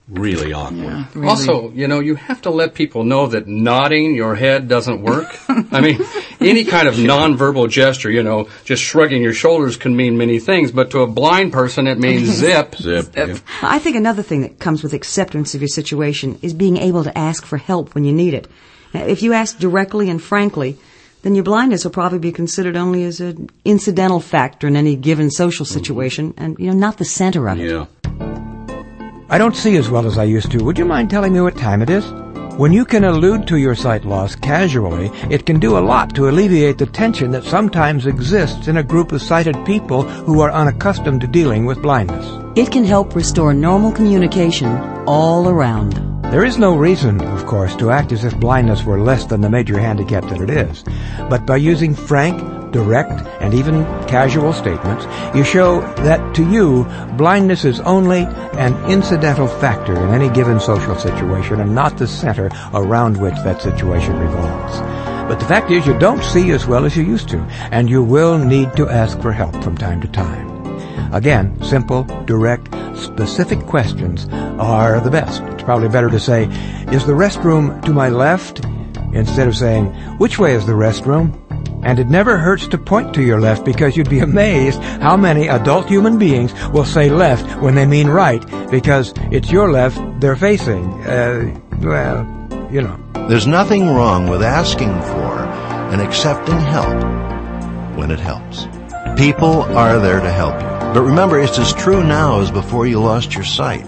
really 0.08 0.52
awkward. 0.52 1.06
Really. 1.14 1.28
Also, 1.28 1.70
you 1.70 1.88
know, 1.88 2.00
you 2.00 2.16
have 2.16 2.42
to 2.42 2.50
let 2.50 2.74
people 2.74 3.04
know 3.04 3.26
that 3.28 3.46
nodding 3.46 4.14
your 4.14 4.34
head 4.34 4.68
doesn't 4.68 5.02
work. 5.02 5.34
I 5.72 5.80
mean, 5.80 6.00
any 6.40 6.64
kind 6.64 6.86
of 6.86 6.94
nonverbal 6.94 7.68
gesture, 7.68 8.10
you 8.10 8.22
know, 8.22 8.48
just 8.64 8.82
shrugging 8.82 9.22
your 9.22 9.32
shoulders 9.32 9.76
can 9.76 9.96
mean 9.96 10.18
many 10.18 10.38
things, 10.38 10.70
but 10.72 10.90
to 10.90 11.00
a 11.00 11.06
blind 11.06 11.52
person 11.52 11.86
it 11.86 11.98
means 11.98 12.28
zip. 12.42 12.74
Zip. 12.76 13.14
yeah. 13.16 13.38
I 13.62 13.78
think 13.78 13.96
another 13.96 14.22
thing 14.22 14.42
that 14.42 14.58
comes 14.58 14.82
with 14.82 14.92
acceptance 14.92 15.54
of 15.54 15.60
your 15.60 15.68
situation 15.68 16.38
is 16.42 16.54
being 16.54 16.76
able 16.76 17.04
to 17.04 17.16
ask 17.16 17.44
for 17.44 17.56
help 17.56 17.94
when 17.94 18.04
you 18.04 18.12
need 18.12 18.34
it. 18.34 18.48
Now, 18.92 19.04
if 19.04 19.22
you 19.22 19.32
ask 19.32 19.58
directly 19.58 20.10
and 20.10 20.22
frankly, 20.22 20.78
then 21.22 21.34
your 21.34 21.44
blindness 21.44 21.84
will 21.84 21.92
probably 21.92 22.18
be 22.18 22.32
considered 22.32 22.76
only 22.76 23.04
as 23.04 23.20
an 23.20 23.48
incidental 23.64 24.20
factor 24.20 24.66
in 24.66 24.76
any 24.76 24.96
given 24.96 25.30
social 25.30 25.64
mm-hmm. 25.64 25.74
situation 25.74 26.34
and, 26.36 26.58
you 26.58 26.66
know, 26.66 26.76
not 26.76 26.98
the 26.98 27.04
center 27.04 27.48
of 27.48 27.58
it. 27.58 27.70
Yeah. 27.70 27.86
I 29.30 29.38
don't 29.38 29.56
see 29.56 29.76
as 29.76 29.88
well 29.88 30.06
as 30.06 30.18
I 30.18 30.24
used 30.24 30.50
to. 30.50 30.62
Would 30.64 30.78
you 30.78 30.84
mind 30.84 31.08
telling 31.08 31.32
me 31.32 31.40
what 31.40 31.56
time 31.56 31.80
it 31.80 31.88
is? 31.88 32.04
When 32.58 32.70
you 32.70 32.84
can 32.84 33.04
allude 33.04 33.46
to 33.46 33.56
your 33.56 33.74
sight 33.74 34.04
loss 34.04 34.34
casually, 34.34 35.10
it 35.30 35.46
can 35.46 35.58
do 35.58 35.78
a 35.78 35.80
lot 35.80 36.14
to 36.14 36.28
alleviate 36.28 36.76
the 36.76 36.84
tension 36.84 37.30
that 37.30 37.44
sometimes 37.44 38.04
exists 38.04 38.68
in 38.68 38.76
a 38.76 38.82
group 38.82 39.10
of 39.12 39.22
sighted 39.22 39.56
people 39.64 40.02
who 40.02 40.42
are 40.42 40.52
unaccustomed 40.52 41.22
to 41.22 41.26
dealing 41.26 41.64
with 41.64 41.80
blindness. 41.80 42.26
It 42.54 42.70
can 42.70 42.84
help 42.84 43.14
restore 43.14 43.54
normal 43.54 43.90
communication 43.90 44.68
all 45.06 45.48
around. 45.48 46.11
There 46.30 46.44
is 46.44 46.56
no 46.56 46.76
reason, 46.76 47.20
of 47.20 47.44
course, 47.44 47.76
to 47.76 47.90
act 47.90 48.10
as 48.12 48.24
if 48.24 48.38
blindness 48.40 48.84
were 48.84 49.00
less 49.00 49.26
than 49.26 49.42
the 49.42 49.50
major 49.50 49.78
handicap 49.78 50.24
that 50.28 50.40
it 50.40 50.48
is. 50.48 50.82
But 51.28 51.44
by 51.44 51.56
using 51.56 51.94
frank, 51.94 52.72
direct, 52.72 53.12
and 53.40 53.52
even 53.52 53.84
casual 54.06 54.52
statements, 54.52 55.06
you 55.36 55.44
show 55.44 55.80
that 55.96 56.34
to 56.36 56.50
you, 56.50 56.84
blindness 57.18 57.66
is 57.66 57.80
only 57.80 58.22
an 58.56 58.74
incidental 58.90 59.46
factor 59.46 59.94
in 59.94 60.14
any 60.14 60.30
given 60.30 60.58
social 60.58 60.96
situation 60.96 61.60
and 61.60 61.74
not 61.74 61.98
the 61.98 62.08
center 62.08 62.50
around 62.72 63.18
which 63.18 63.36
that 63.44 63.60
situation 63.60 64.18
revolves. 64.18 64.78
But 65.28 65.38
the 65.38 65.46
fact 65.46 65.70
is 65.70 65.86
you 65.86 65.98
don't 65.98 66.24
see 66.24 66.50
as 66.50 66.66
well 66.66 66.84
as 66.84 66.96
you 66.96 67.04
used 67.04 67.28
to, 67.28 67.38
and 67.70 67.88
you 67.88 68.02
will 68.02 68.38
need 68.38 68.74
to 68.76 68.88
ask 68.88 69.20
for 69.20 69.32
help 69.32 69.62
from 69.62 69.76
time 69.76 70.00
to 70.00 70.08
time. 70.08 70.51
Again, 71.12 71.62
simple, 71.62 72.04
direct, 72.24 72.68
specific 72.96 73.60
questions 73.60 74.26
are 74.58 74.98
the 75.00 75.10
best. 75.10 75.42
It's 75.44 75.62
probably 75.62 75.88
better 75.88 76.08
to 76.08 76.18
say, 76.18 76.44
is 76.90 77.06
the 77.06 77.12
restroom 77.12 77.82
to 77.84 77.92
my 77.92 78.08
left? 78.08 78.64
Instead 79.12 79.46
of 79.46 79.54
saying, 79.54 79.86
which 80.16 80.38
way 80.38 80.54
is 80.54 80.64
the 80.64 80.72
restroom? 80.72 81.38
And 81.84 81.98
it 81.98 82.08
never 82.08 82.38
hurts 82.38 82.66
to 82.68 82.78
point 82.78 83.12
to 83.14 83.22
your 83.22 83.40
left 83.40 83.64
because 83.64 83.94
you'd 83.94 84.08
be 84.08 84.20
amazed 84.20 84.80
how 84.80 85.16
many 85.16 85.48
adult 85.48 85.86
human 85.86 86.18
beings 86.18 86.54
will 86.70 86.84
say 86.84 87.10
left 87.10 87.60
when 87.60 87.74
they 87.74 87.84
mean 87.84 88.08
right 88.08 88.42
because 88.70 89.12
it's 89.30 89.50
your 89.50 89.70
left 89.70 90.00
they're 90.20 90.36
facing. 90.36 90.84
Uh, 91.04 91.58
well, 91.80 92.68
you 92.72 92.80
know. 92.80 92.98
There's 93.28 93.46
nothing 93.46 93.88
wrong 93.88 94.28
with 94.28 94.42
asking 94.42 94.92
for 95.02 95.32
and 95.92 96.00
accepting 96.00 96.58
help 96.58 97.02
when 97.98 98.10
it 98.10 98.20
helps. 98.20 98.66
People 99.18 99.62
are 99.76 99.98
there 99.98 100.20
to 100.20 100.30
help 100.30 100.60
you. 100.62 100.81
But 100.92 101.04
remember, 101.04 101.40
it's 101.40 101.58
as 101.58 101.72
true 101.72 102.04
now 102.04 102.40
as 102.40 102.50
before 102.50 102.86
you 102.86 103.00
lost 103.00 103.34
your 103.34 103.44
sight 103.44 103.84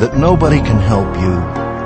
that 0.00 0.16
nobody 0.16 0.58
can 0.58 0.80
help 0.80 1.14
you 1.16 1.34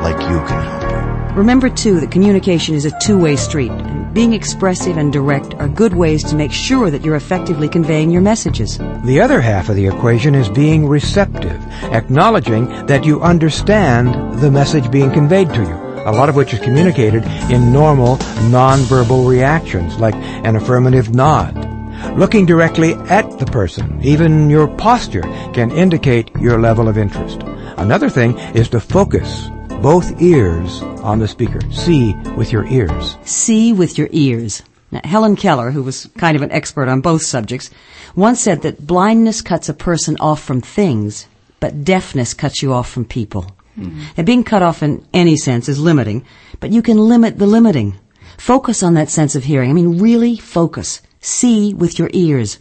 like 0.00 0.20
you 0.30 0.38
can 0.46 0.62
help 0.62 0.82
you. 0.82 1.34
Remember, 1.36 1.68
too, 1.68 1.98
that 2.00 2.10
communication 2.12 2.74
is 2.74 2.84
a 2.84 2.98
two-way 3.00 3.34
street, 3.36 3.70
and 3.70 4.12
being 4.14 4.32
expressive 4.32 4.96
and 4.96 5.12
direct 5.12 5.54
are 5.54 5.68
good 5.68 5.94
ways 5.94 6.22
to 6.24 6.36
make 6.36 6.52
sure 6.52 6.90
that 6.90 7.04
you're 7.04 7.16
effectively 7.16 7.68
conveying 7.68 8.10
your 8.10 8.20
messages. 8.20 8.78
The 9.04 9.20
other 9.20 9.40
half 9.40 9.68
of 9.68 9.76
the 9.76 9.86
equation 9.86 10.34
is 10.34 10.48
being 10.48 10.86
receptive, 10.86 11.60
acknowledging 11.92 12.66
that 12.86 13.04
you 13.04 13.20
understand 13.22 14.40
the 14.40 14.50
message 14.50 14.90
being 14.90 15.12
conveyed 15.12 15.48
to 15.54 15.62
you, 15.62 15.74
a 16.04 16.12
lot 16.12 16.28
of 16.28 16.36
which 16.36 16.52
is 16.52 16.60
communicated 16.60 17.24
in 17.50 17.72
normal, 17.72 18.16
nonverbal 18.50 19.28
reactions, 19.28 19.98
like 19.98 20.14
an 20.14 20.56
affirmative 20.56 21.14
nod. 21.14 21.69
Looking 22.16 22.46
directly 22.46 22.94
at 22.94 23.38
the 23.38 23.46
person, 23.46 24.00
even 24.02 24.50
your 24.50 24.68
posture, 24.76 25.22
can 25.52 25.70
indicate 25.70 26.30
your 26.40 26.60
level 26.60 26.88
of 26.88 26.98
interest. 26.98 27.42
Another 27.76 28.08
thing 28.08 28.36
is 28.54 28.68
to 28.70 28.80
focus 28.80 29.48
both 29.82 30.20
ears 30.20 30.82
on 31.02 31.18
the 31.18 31.28
speaker. 31.28 31.60
See 31.70 32.14
with 32.36 32.52
your 32.52 32.66
ears. 32.66 33.16
See 33.24 33.72
with 33.72 33.96
your 33.96 34.08
ears. 34.12 34.62
Now, 34.90 35.00
Helen 35.04 35.36
Keller, 35.36 35.70
who 35.70 35.82
was 35.82 36.08
kind 36.18 36.36
of 36.36 36.42
an 36.42 36.50
expert 36.52 36.88
on 36.88 37.00
both 37.00 37.22
subjects, 37.22 37.70
once 38.16 38.40
said 38.40 38.62
that 38.62 38.86
blindness 38.86 39.40
cuts 39.40 39.68
a 39.68 39.74
person 39.74 40.16
off 40.20 40.42
from 40.42 40.60
things, 40.60 41.26
but 41.60 41.84
deafness 41.84 42.34
cuts 42.34 42.62
you 42.62 42.72
off 42.72 42.90
from 42.90 43.04
people. 43.04 43.52
Mm-hmm. 43.78 44.02
Now, 44.16 44.24
being 44.24 44.44
cut 44.44 44.62
off 44.62 44.82
in 44.82 45.06
any 45.14 45.36
sense 45.36 45.68
is 45.68 45.78
limiting, 45.78 46.24
but 46.58 46.72
you 46.72 46.82
can 46.82 46.98
limit 46.98 47.38
the 47.38 47.46
limiting. 47.46 47.98
Focus 48.36 48.82
on 48.82 48.94
that 48.94 49.10
sense 49.10 49.34
of 49.34 49.44
hearing. 49.44 49.70
I 49.70 49.72
mean, 49.74 49.98
really 49.98 50.36
focus. 50.36 51.00
See 51.20 51.74
with 51.74 51.98
your 51.98 52.10
ears. 52.12 52.58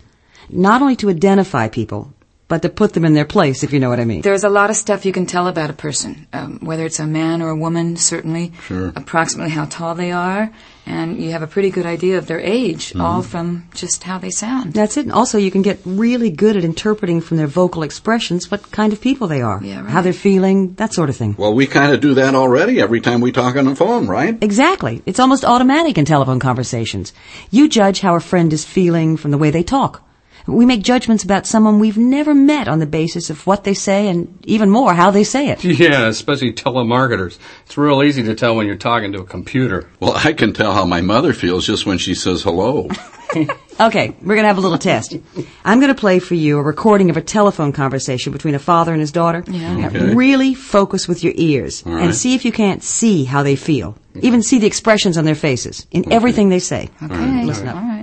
Not 0.49 0.81
only 0.81 0.95
to 0.97 1.09
identify 1.09 1.69
people, 1.69 2.13
but 2.49 2.63
to 2.63 2.69
put 2.69 2.93
them 2.93 3.05
in 3.05 3.13
their 3.13 3.25
place, 3.25 3.63
if 3.63 3.71
you 3.71 3.79
know 3.79 3.89
what 3.89 3.99
I 3.99 4.05
mean. 4.05 4.21
There's 4.21 4.43
a 4.43 4.49
lot 4.49 4.69
of 4.71 4.75
stuff 4.75 5.05
you 5.05 5.13
can 5.13 5.27
tell 5.27 5.47
about 5.47 5.69
a 5.69 5.73
person, 5.73 6.27
um, 6.33 6.59
whether 6.61 6.83
it's 6.83 6.99
a 6.99 7.05
man 7.05 7.41
or 7.41 7.49
a 7.49 7.55
woman, 7.55 7.95
certainly. 7.95 8.51
Sure. 8.63 8.91
Approximately 8.95 9.51
how 9.51 9.65
tall 9.65 9.93
they 9.93 10.11
are, 10.11 10.51
and 10.87 11.21
you 11.21 11.31
have 11.31 11.43
a 11.43 11.47
pretty 11.47 11.69
good 11.69 11.85
idea 11.85 12.17
of 12.17 12.25
their 12.25 12.39
age, 12.39 12.89
mm-hmm. 12.89 13.01
all 13.01 13.21
from 13.21 13.69
just 13.75 14.03
how 14.03 14.17
they 14.17 14.31
sound. 14.31 14.73
That's 14.73 14.97
it. 14.97 15.05
And 15.05 15.11
also, 15.11 15.37
you 15.37 15.51
can 15.51 15.61
get 15.61 15.79
really 15.85 16.31
good 16.31 16.57
at 16.57 16.63
interpreting 16.63 17.21
from 17.21 17.37
their 17.37 17.47
vocal 17.47 17.83
expressions 17.83 18.49
what 18.49 18.71
kind 18.71 18.91
of 18.93 18.99
people 18.99 19.27
they 19.27 19.43
are, 19.43 19.63
yeah, 19.63 19.81
right. 19.81 19.89
how 19.89 20.01
they're 20.01 20.11
feeling, 20.11 20.73
that 20.73 20.91
sort 20.91 21.09
of 21.09 21.15
thing. 21.15 21.35
Well, 21.37 21.53
we 21.53 21.67
kind 21.67 21.93
of 21.93 22.01
do 22.01 22.15
that 22.15 22.33
already 22.33 22.81
every 22.81 22.99
time 22.99 23.21
we 23.21 23.31
talk 23.31 23.55
on 23.57 23.65
the 23.65 23.75
phone, 23.75 24.07
right? 24.07 24.35
Exactly. 24.41 25.03
It's 25.05 25.19
almost 25.19 25.45
automatic 25.45 25.99
in 25.99 26.05
telephone 26.05 26.39
conversations. 26.39 27.13
You 27.51 27.69
judge 27.69 27.99
how 27.99 28.15
a 28.15 28.19
friend 28.19 28.51
is 28.51 28.65
feeling 28.65 29.17
from 29.17 29.29
the 29.29 29.37
way 29.37 29.51
they 29.51 29.63
talk. 29.63 30.03
We 30.49 30.65
make 30.65 30.81
judgments 30.81 31.23
about 31.23 31.45
someone 31.45 31.79
we've 31.79 31.97
never 31.97 32.33
met 32.33 32.67
on 32.67 32.79
the 32.79 32.85
basis 32.85 33.29
of 33.29 33.45
what 33.47 33.63
they 33.63 33.73
say 33.73 34.07
and 34.07 34.37
even 34.45 34.69
more 34.69 34.93
how 34.93 35.11
they 35.11 35.23
say 35.23 35.49
it. 35.49 35.63
Yeah, 35.79 36.07
especially 36.07 36.51
telemarketers. 36.51 37.37
It's 37.65 37.77
real 37.77 38.03
easy 38.03 38.23
to 38.23 38.35
tell 38.35 38.55
when 38.55 38.67
you're 38.67 38.75
talking 38.75 39.13
to 39.13 39.19
a 39.21 39.25
computer. 39.25 39.89
Well, 40.01 40.13
I 40.13 40.33
can 40.33 40.51
tell 40.51 40.73
how 40.73 40.83
my 40.85 40.99
mother 40.99 41.31
feels 41.31 41.65
just 41.65 41.85
when 41.85 41.97
she 41.99 42.15
says 42.15 42.43
hello. 42.43 42.89
okay, 43.79 44.09
we're 44.21 44.35
going 44.35 44.43
to 44.43 44.47
have 44.47 44.57
a 44.57 44.61
little 44.61 44.77
test. 44.77 45.15
I'm 45.63 45.79
going 45.79 45.93
to 45.93 45.99
play 45.99 46.19
for 46.19 46.35
you 46.35 46.57
a 46.57 46.61
recording 46.61 47.09
of 47.09 47.17
a 47.17 47.21
telephone 47.21 47.71
conversation 47.71 48.33
between 48.33 48.55
a 48.55 48.59
father 48.59 48.91
and 48.91 48.99
his 48.99 49.11
daughter. 49.11 49.43
Yeah. 49.47 49.87
Okay. 49.87 50.15
Really 50.15 50.53
focus 50.53 51.07
with 51.07 51.23
your 51.23 51.33
ears 51.35 51.83
All 51.85 51.93
right. 51.93 52.03
and 52.05 52.15
see 52.15 52.35
if 52.35 52.43
you 52.43 52.51
can't 52.51 52.83
see 52.83 53.23
how 53.23 53.43
they 53.43 53.55
feel. 53.55 53.95
Even 54.21 54.41
see 54.43 54.59
the 54.59 54.67
expressions 54.67 55.17
on 55.17 55.23
their 55.23 55.35
faces 55.35 55.85
in 55.91 56.11
everything 56.11 56.49
they 56.49 56.59
say. 56.59 56.89
Okay. 57.01 57.45
Listen 57.45 57.67
up. 57.69 57.98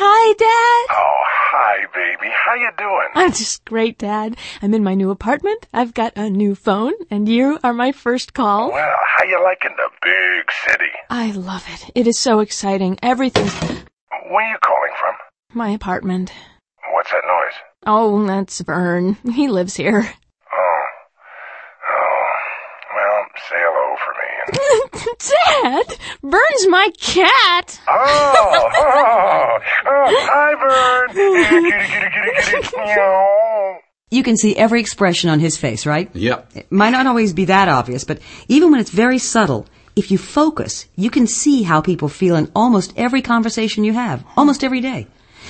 Hi, 0.00 0.32
Dad. 0.34 0.96
Oh, 0.96 1.22
hi, 1.50 1.78
baby. 1.92 2.32
How 2.32 2.54
you 2.54 2.70
doing? 2.78 3.08
I'm 3.14 3.32
just 3.32 3.64
great, 3.64 3.98
Dad. 3.98 4.36
I'm 4.62 4.72
in 4.72 4.84
my 4.84 4.94
new 4.94 5.10
apartment. 5.10 5.66
I've 5.72 5.92
got 5.92 6.12
a 6.16 6.30
new 6.30 6.54
phone, 6.54 6.92
and 7.10 7.28
you 7.28 7.58
are 7.64 7.72
my 7.74 7.90
first 7.90 8.32
call. 8.32 8.70
Well, 8.70 8.94
how 9.16 9.24
you 9.24 9.42
liking 9.42 9.76
the 9.76 9.90
big 10.02 10.52
city? 10.66 10.90
I 11.10 11.32
love 11.32 11.64
it. 11.68 11.90
It 11.96 12.06
is 12.06 12.16
so 12.18 12.38
exciting. 12.40 12.98
Everything's 13.02 13.52
Where 13.60 14.44
are 14.46 14.50
you 14.52 14.58
calling 14.64 14.92
from? 15.00 15.14
my 15.54 15.70
apartment. 15.70 16.30
What's 16.92 17.10
that 17.10 17.22
noise? 17.26 17.54
Oh, 17.86 18.24
that's 18.26 18.60
Vern. 18.60 19.16
He 19.34 19.48
lives 19.48 19.74
here. 19.76 20.08
Oh. 20.52 20.84
Oh. 21.90 22.24
Well, 22.94 23.26
say 23.48 23.56
hello 23.58 23.96
for 24.04 24.12
me. 24.14 24.97
Dad, 25.62 25.98
Vern's 26.22 26.68
my 26.68 26.90
cat. 27.00 27.80
Oh, 27.88 28.34
oh, 28.36 29.58
oh, 29.86 30.06
hi, 30.30 31.06
kitty, 31.12 32.60
kitty. 32.62 32.76
Meow. 32.76 33.78
You 34.10 34.22
can 34.22 34.36
see 34.36 34.56
every 34.56 34.80
expression 34.80 35.28
on 35.28 35.38
his 35.38 35.56
face, 35.56 35.84
right? 35.84 36.14
Yep. 36.14 36.50
It 36.54 36.72
might 36.72 36.90
not 36.90 37.06
always 37.06 37.32
be 37.34 37.44
that 37.46 37.68
obvious, 37.68 38.04
but 38.04 38.20
even 38.48 38.70
when 38.70 38.80
it's 38.80 38.90
very 38.90 39.18
subtle, 39.18 39.66
if 39.96 40.10
you 40.10 40.16
focus, 40.18 40.86
you 40.96 41.10
can 41.10 41.26
see 41.26 41.62
how 41.62 41.80
people 41.80 42.08
feel 42.08 42.36
in 42.36 42.50
almost 42.54 42.94
every 42.96 43.20
conversation 43.20 43.84
you 43.84 43.92
have, 43.92 44.24
almost 44.36 44.64
every 44.64 44.80
day. 44.80 45.06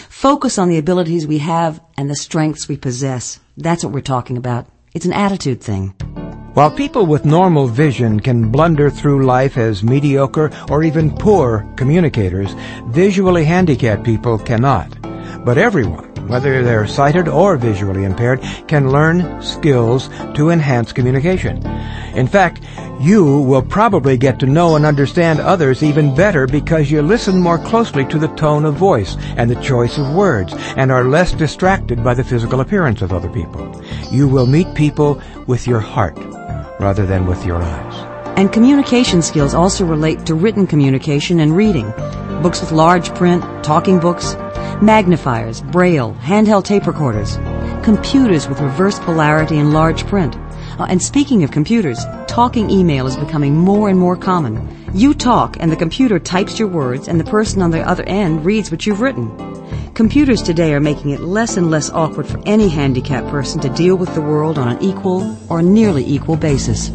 Focus 0.08 0.58
on 0.58 0.68
the 0.68 0.78
abilities 0.78 1.26
we 1.26 1.38
have 1.38 1.80
and 1.96 2.10
the 2.10 2.16
strengths 2.16 2.68
we 2.68 2.76
possess. 2.76 3.38
That's 3.56 3.84
what 3.84 3.92
we're 3.92 4.00
talking 4.00 4.36
about. 4.36 4.66
It's 4.94 5.06
an 5.06 5.12
attitude 5.12 5.60
thing. 5.60 5.94
While 6.58 6.72
people 6.72 7.06
with 7.06 7.24
normal 7.24 7.68
vision 7.68 8.18
can 8.18 8.50
blunder 8.50 8.90
through 8.90 9.24
life 9.24 9.56
as 9.56 9.84
mediocre 9.84 10.50
or 10.68 10.82
even 10.82 11.16
poor 11.16 11.64
communicators, 11.76 12.52
visually 12.86 13.44
handicapped 13.44 14.02
people 14.02 14.40
cannot. 14.40 14.90
But 15.44 15.56
everyone, 15.56 16.12
whether 16.26 16.64
they're 16.64 16.88
sighted 16.88 17.28
or 17.28 17.56
visually 17.58 18.02
impaired, 18.02 18.42
can 18.66 18.90
learn 18.90 19.40
skills 19.40 20.10
to 20.34 20.50
enhance 20.50 20.92
communication. 20.92 21.64
In 22.16 22.26
fact, 22.26 22.60
you 23.00 23.40
will 23.42 23.62
probably 23.62 24.16
get 24.16 24.40
to 24.40 24.46
know 24.46 24.74
and 24.74 24.84
understand 24.84 25.38
others 25.38 25.84
even 25.84 26.12
better 26.12 26.48
because 26.48 26.90
you 26.90 27.02
listen 27.02 27.40
more 27.40 27.58
closely 27.58 28.04
to 28.06 28.18
the 28.18 28.34
tone 28.34 28.64
of 28.64 28.74
voice 28.74 29.16
and 29.36 29.48
the 29.48 29.62
choice 29.62 29.96
of 29.96 30.12
words 30.12 30.54
and 30.76 30.90
are 30.90 31.04
less 31.04 31.30
distracted 31.30 32.02
by 32.02 32.14
the 32.14 32.24
physical 32.24 32.62
appearance 32.62 33.00
of 33.00 33.12
other 33.12 33.28
people. 33.28 33.80
You 34.10 34.26
will 34.26 34.46
meet 34.46 34.74
people 34.74 35.22
with 35.46 35.68
your 35.68 35.78
heart 35.78 36.18
rather 36.80 37.06
than 37.06 37.26
with 37.26 37.44
your 37.44 37.62
eyes. 37.62 38.18
And 38.38 38.52
communication 38.52 39.22
skills 39.22 39.54
also 39.54 39.84
relate 39.84 40.26
to 40.26 40.34
written 40.34 40.66
communication 40.66 41.40
and 41.40 41.56
reading. 41.56 41.90
Books 42.42 42.60
with 42.60 42.70
large 42.70 43.12
print, 43.16 43.42
talking 43.64 43.98
books, 43.98 44.36
magnifiers, 44.80 45.60
braille, 45.60 46.14
handheld 46.20 46.64
tape 46.64 46.86
recorders, 46.86 47.36
computers 47.82 48.48
with 48.48 48.60
reverse 48.60 48.98
polarity 49.00 49.58
and 49.58 49.72
large 49.72 50.06
print. 50.06 50.36
Uh, 50.78 50.86
and 50.88 51.02
speaking 51.02 51.42
of 51.42 51.50
computers, 51.50 51.98
talking 52.28 52.70
email 52.70 53.08
is 53.08 53.16
becoming 53.16 53.56
more 53.56 53.88
and 53.88 53.98
more 53.98 54.16
common. 54.16 54.68
You 54.94 55.14
talk 55.14 55.56
and 55.58 55.72
the 55.72 55.76
computer 55.76 56.20
types 56.20 56.58
your 56.58 56.68
words 56.68 57.08
and 57.08 57.18
the 57.18 57.24
person 57.24 57.60
on 57.60 57.72
the 57.72 57.80
other 57.80 58.04
end 58.04 58.44
reads 58.44 58.70
what 58.70 58.86
you've 58.86 59.00
written. 59.00 59.47
Computers 59.98 60.42
today 60.42 60.74
are 60.74 60.80
making 60.80 61.10
it 61.10 61.18
less 61.18 61.56
and 61.56 61.72
less 61.72 61.90
awkward 61.90 62.28
for 62.28 62.40
any 62.46 62.68
handicapped 62.68 63.26
person 63.30 63.60
to 63.60 63.68
deal 63.70 63.96
with 63.96 64.14
the 64.14 64.22
world 64.22 64.56
on 64.56 64.68
an 64.68 64.80
equal 64.80 65.36
or 65.50 65.60
nearly 65.60 66.06
equal 66.06 66.36
basis. 66.36 66.90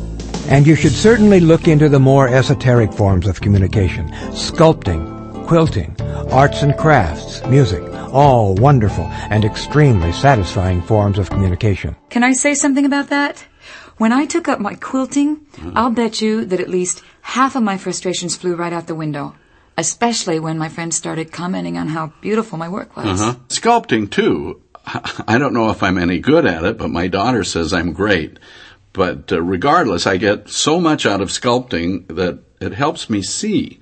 And 0.48 0.66
you 0.66 0.76
should 0.76 0.94
certainly 0.94 1.42
look 1.42 1.68
into 1.68 1.90
the 1.90 2.00
more 2.00 2.30
esoteric 2.30 2.94
forms 2.94 3.28
of 3.28 3.42
communication. 3.42 4.08
Sculpting, 4.32 5.46
quilting, 5.48 5.98
arts 6.32 6.62
and 6.62 6.78
crafts, 6.78 7.46
music, 7.48 7.84
all 8.14 8.56
wonderful 8.56 9.04
and 9.30 9.44
extremely 9.44 10.14
satisfying 10.14 10.82
forms 10.82 11.20
of 11.20 11.30
communication. 11.30 11.98
Can 12.10 12.24
I 12.24 12.32
say 12.32 12.56
something 12.56 12.86
about 12.86 13.10
that? 13.10 13.46
When 13.98 14.14
I 14.14 14.26
took 14.26 14.48
up 14.48 14.62
my 14.62 14.76
quilting, 14.76 15.46
I'll 15.76 15.92
bet 15.92 16.22
you 16.22 16.46
that 16.46 16.62
at 16.62 16.70
least 16.70 17.04
half 17.22 17.58
of 17.58 17.64
my 17.64 17.78
frustrations 17.78 18.38
flew 18.38 18.56
right 18.56 18.72
out 18.72 18.88
the 18.88 18.96
window. 18.96 19.36
Especially 19.78 20.40
when 20.40 20.58
my 20.58 20.70
friends 20.70 20.96
started 20.96 21.32
commenting 21.32 21.78
on 21.78 21.88
how 21.88 22.14
beautiful 22.22 22.58
my 22.58 22.70
work 22.70 22.96
was. 22.96 23.22
Uh-huh. 23.22 23.36
Sculpting, 23.50 24.10
too. 24.10 24.62
I 24.86 25.38
don't 25.38 25.54
know 25.54 25.70
if 25.70 25.82
I'm 25.82 25.98
any 25.98 26.20
good 26.20 26.46
at 26.46 26.64
it, 26.64 26.78
but 26.78 26.90
my 26.90 27.08
daughter 27.08 27.44
says 27.44 27.74
I'm 27.74 27.94
great. 27.94 28.38
But 28.92 29.32
uh, 29.32 29.42
regardless, 29.42 30.06
I 30.06 30.18
get 30.18 30.50
so 30.50 30.80
much 30.80 31.06
out 31.06 31.22
of 31.22 31.30
sculpting 31.30 32.08
that 32.16 32.40
it 32.62 32.74
helps 32.74 33.10
me 33.10 33.22
see. 33.22 33.80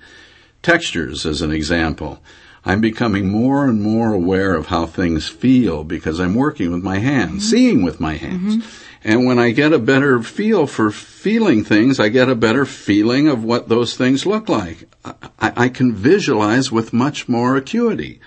Textures, 0.62 1.26
as 1.26 1.42
an 1.42 1.52
example. 1.52 2.22
I'm 2.64 2.80
becoming 2.80 3.28
more 3.28 3.64
and 3.64 3.82
more 3.82 4.12
aware 4.12 4.54
of 4.54 4.66
how 4.66 4.86
things 4.86 5.28
feel 5.28 5.82
because 5.82 6.20
I'm 6.20 6.34
working 6.34 6.70
with 6.70 6.82
my 6.82 6.98
hands, 6.98 7.30
mm-hmm. 7.30 7.50
seeing 7.50 7.82
with 7.82 8.00
my 8.00 8.14
hands. 8.14 8.56
Mm-hmm. 8.56 8.68
And 9.04 9.26
when 9.26 9.38
I 9.40 9.50
get 9.50 9.72
a 9.72 9.80
better 9.80 10.22
feel 10.22 10.68
for 10.68 10.92
feeling 10.92 11.64
things, 11.64 11.98
I 11.98 12.08
get 12.08 12.28
a 12.28 12.36
better 12.36 12.64
feeling 12.64 13.26
of 13.26 13.42
what 13.42 13.68
those 13.68 13.96
things 13.96 14.26
look 14.26 14.48
like. 14.48 14.88
I, 15.04 15.52
I 15.56 15.68
can 15.68 15.92
visualize 15.92 16.70
with 16.70 16.92
much 16.92 17.28
more 17.28 17.56
acuity. 17.56 18.20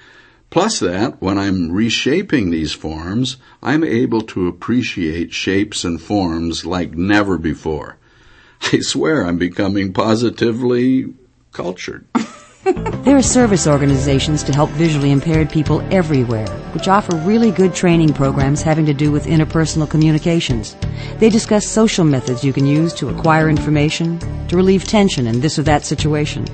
Plus 0.50 0.80
that, 0.80 1.22
when 1.22 1.38
I'm 1.38 1.72
reshaping 1.72 2.50
these 2.50 2.74
forms, 2.74 3.38
I'm 3.63 3.84
able 3.84 4.22
to 4.22 4.48
appreciate 4.48 5.34
shapes 5.34 5.86
and 5.86 6.01
forms 6.01 6.65
like 6.65 6.94
never 6.94 7.38
before. 7.38 7.98
I 8.74 8.80
swear 8.80 9.25
I'm 9.25 9.38
becoming 9.38 9.94
positively 9.94 11.13
cultured. 11.54 12.06
There 13.06 13.16
are 13.16 13.22
service 13.22 13.68
organizations 13.68 14.42
to 14.44 14.52
help 14.52 14.72
visually 14.72 15.12
impaired 15.12 15.52
people 15.52 15.82
everywhere, 15.94 16.48
which 16.74 16.88
offer 16.88 17.16
really 17.18 17.52
good 17.52 17.76
training 17.76 18.14
programs 18.14 18.64
having 18.64 18.88
to 18.88 18.94
do 18.96 19.12
with 19.12 19.28
interpersonal 19.28 19.88
communications. 19.88 20.76
They 21.20 21.30
discuss 21.30 21.68
social 21.68 22.04
methods 22.04 22.44
you 22.44 22.52
can 22.52 22.66
use 22.66 22.92
to 22.96 23.10
acquire 23.10 23.48
information, 23.48 24.18
to 24.48 24.56
relieve 24.56 24.86
tension 24.86 25.28
in 25.28 25.42
this 25.42 25.60
or 25.60 25.64
that 25.64 25.86
situation. 25.86 26.48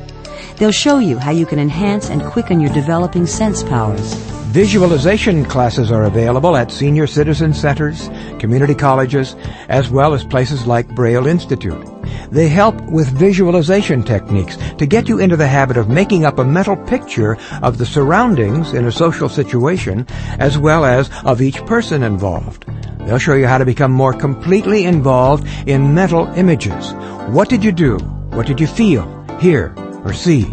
They'll 0.58 0.74
show 0.74 1.00
you 1.00 1.18
how 1.18 1.32
you 1.32 1.46
can 1.46 1.60
enhance 1.60 2.10
and 2.10 2.22
quicken 2.22 2.60
your 2.60 2.74
developing 2.74 3.26
sense 3.26 3.64
powers. 3.64 4.14
Visualization 4.52 5.46
classes 5.46 5.94
are 5.94 6.04
available 6.04 6.58
at 6.58 6.72
senior 6.72 7.08
citizen 7.08 7.54
centers, 7.54 8.10
community 8.38 8.76
colleges, 8.76 9.38
as 9.70 9.90
well 9.90 10.14
as 10.14 10.26
places 10.26 10.68
like 10.68 10.90
Braille 10.90 11.28
Institute. 11.28 11.91
They 12.32 12.48
help 12.48 12.82
with 12.84 13.08
visualization 13.10 14.04
techniques 14.04 14.58
to 14.78 14.86
get 14.86 15.10
you 15.10 15.20
into 15.20 15.38
the 15.38 15.48
habit 15.48 15.78
of 15.78 15.90
making 15.90 16.26
up 16.26 16.40
a 16.40 16.46
mental 16.46 16.76
picture 16.76 17.38
of 17.62 17.78
the 17.78 17.86
surroundings 17.86 18.74
in 18.74 18.86
a 18.86 18.92
social 18.92 19.30
situation 19.30 20.08
as 20.40 20.58
well 20.58 20.86
as 20.86 21.10
of 21.26 21.42
each 21.42 21.66
person 21.66 22.04
involved. 22.04 22.66
They'll 23.00 23.18
show 23.18 23.34
you 23.34 23.48
how 23.48 23.58
to 23.58 23.66
become 23.66 23.92
more 23.92 24.14
completely 24.14 24.86
involved 24.86 25.48
in 25.68 25.94
mental 25.94 26.28
images. 26.36 26.94
What 27.30 27.50
did 27.50 27.64
you 27.64 27.72
do? 27.72 27.98
What 28.32 28.48
did 28.48 28.60
you 28.60 28.68
feel, 28.68 29.06
hear, 29.40 29.74
or 30.06 30.14
see? 30.14 30.46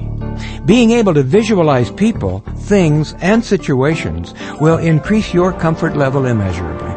Being 0.65 0.91
able 0.93 1.15
to 1.15 1.23
visualize 1.23 1.91
people, 1.91 2.41
things, 2.57 3.15
and 3.21 3.45
situations 3.45 4.35
will 4.61 4.79
increase 4.79 5.33
your 5.33 5.53
comfort 5.53 5.97
level 5.97 6.27
immeasurably. 6.27 6.88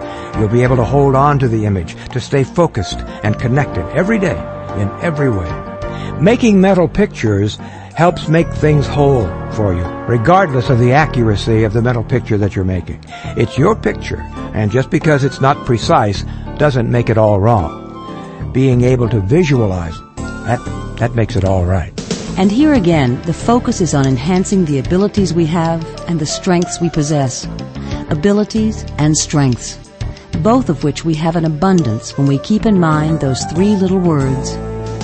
You'll 0.42 0.50
be 0.50 0.64
able 0.64 0.78
to 0.78 0.84
hold 0.84 1.14
on 1.14 1.38
to 1.38 1.48
the 1.48 1.68
image, 1.68 1.94
to 2.14 2.20
stay 2.20 2.44
focused 2.44 2.98
and 3.22 3.40
connected 3.40 3.86
every 3.90 4.18
day, 4.18 4.40
in 4.82 4.90
every 5.00 5.30
way. 5.30 5.48
Making 6.20 6.60
mental 6.60 6.88
pictures 6.88 7.58
helps 7.94 8.28
make 8.28 8.52
things 8.52 8.88
whole 8.88 9.28
for 9.52 9.76
you, 9.76 9.84
regardless 10.08 10.72
of 10.72 10.80
the 10.80 10.94
accuracy 10.94 11.64
of 11.64 11.74
the 11.74 11.82
mental 11.84 12.04
picture 12.04 12.40
that 12.40 12.56
you're 12.56 12.66
making. 12.66 13.06
It's 13.38 13.56
your 13.56 13.76
picture, 13.76 14.20
and 14.56 14.72
just 14.72 14.90
because 14.90 15.24
it's 15.24 15.42
not 15.42 15.64
precise 15.64 16.24
doesn't 16.58 16.90
make 16.90 17.12
it 17.12 17.20
all 17.20 17.40
wrong. 17.40 18.52
Being 18.52 18.82
able 18.82 19.10
to 19.10 19.20
visualize, 19.20 19.96
that, 20.18 20.96
that 20.98 21.14
makes 21.14 21.36
it 21.36 21.46
all 21.46 21.66
right. 21.66 21.94
And 22.40 22.52
here 22.52 22.74
again, 22.74 23.22
the 23.28 23.34
focus 23.34 23.80
is 23.80 23.94
on 23.94 24.08
enhancing 24.08 24.66
the 24.66 24.80
abilities 24.80 25.36
we 25.36 25.46
have 25.46 25.86
and 26.10 26.20
the 26.20 26.26
strengths 26.26 26.82
we 26.82 26.90
possess. 26.90 27.46
Abilities 28.10 28.84
and 28.98 29.16
strengths. 29.16 29.91
Both 30.40 30.70
of 30.70 30.84
which 30.84 31.06
we 31.06 31.14
have 31.16 31.36
in 31.36 31.46
abundance 31.46 32.18
when 32.18 32.28
we 32.28 32.40
keep 32.40 32.66
in 32.66 32.80
mind 32.80 33.20
those 33.20 33.44
three 33.46 33.76
little 33.76 34.00
words. 34.00 34.56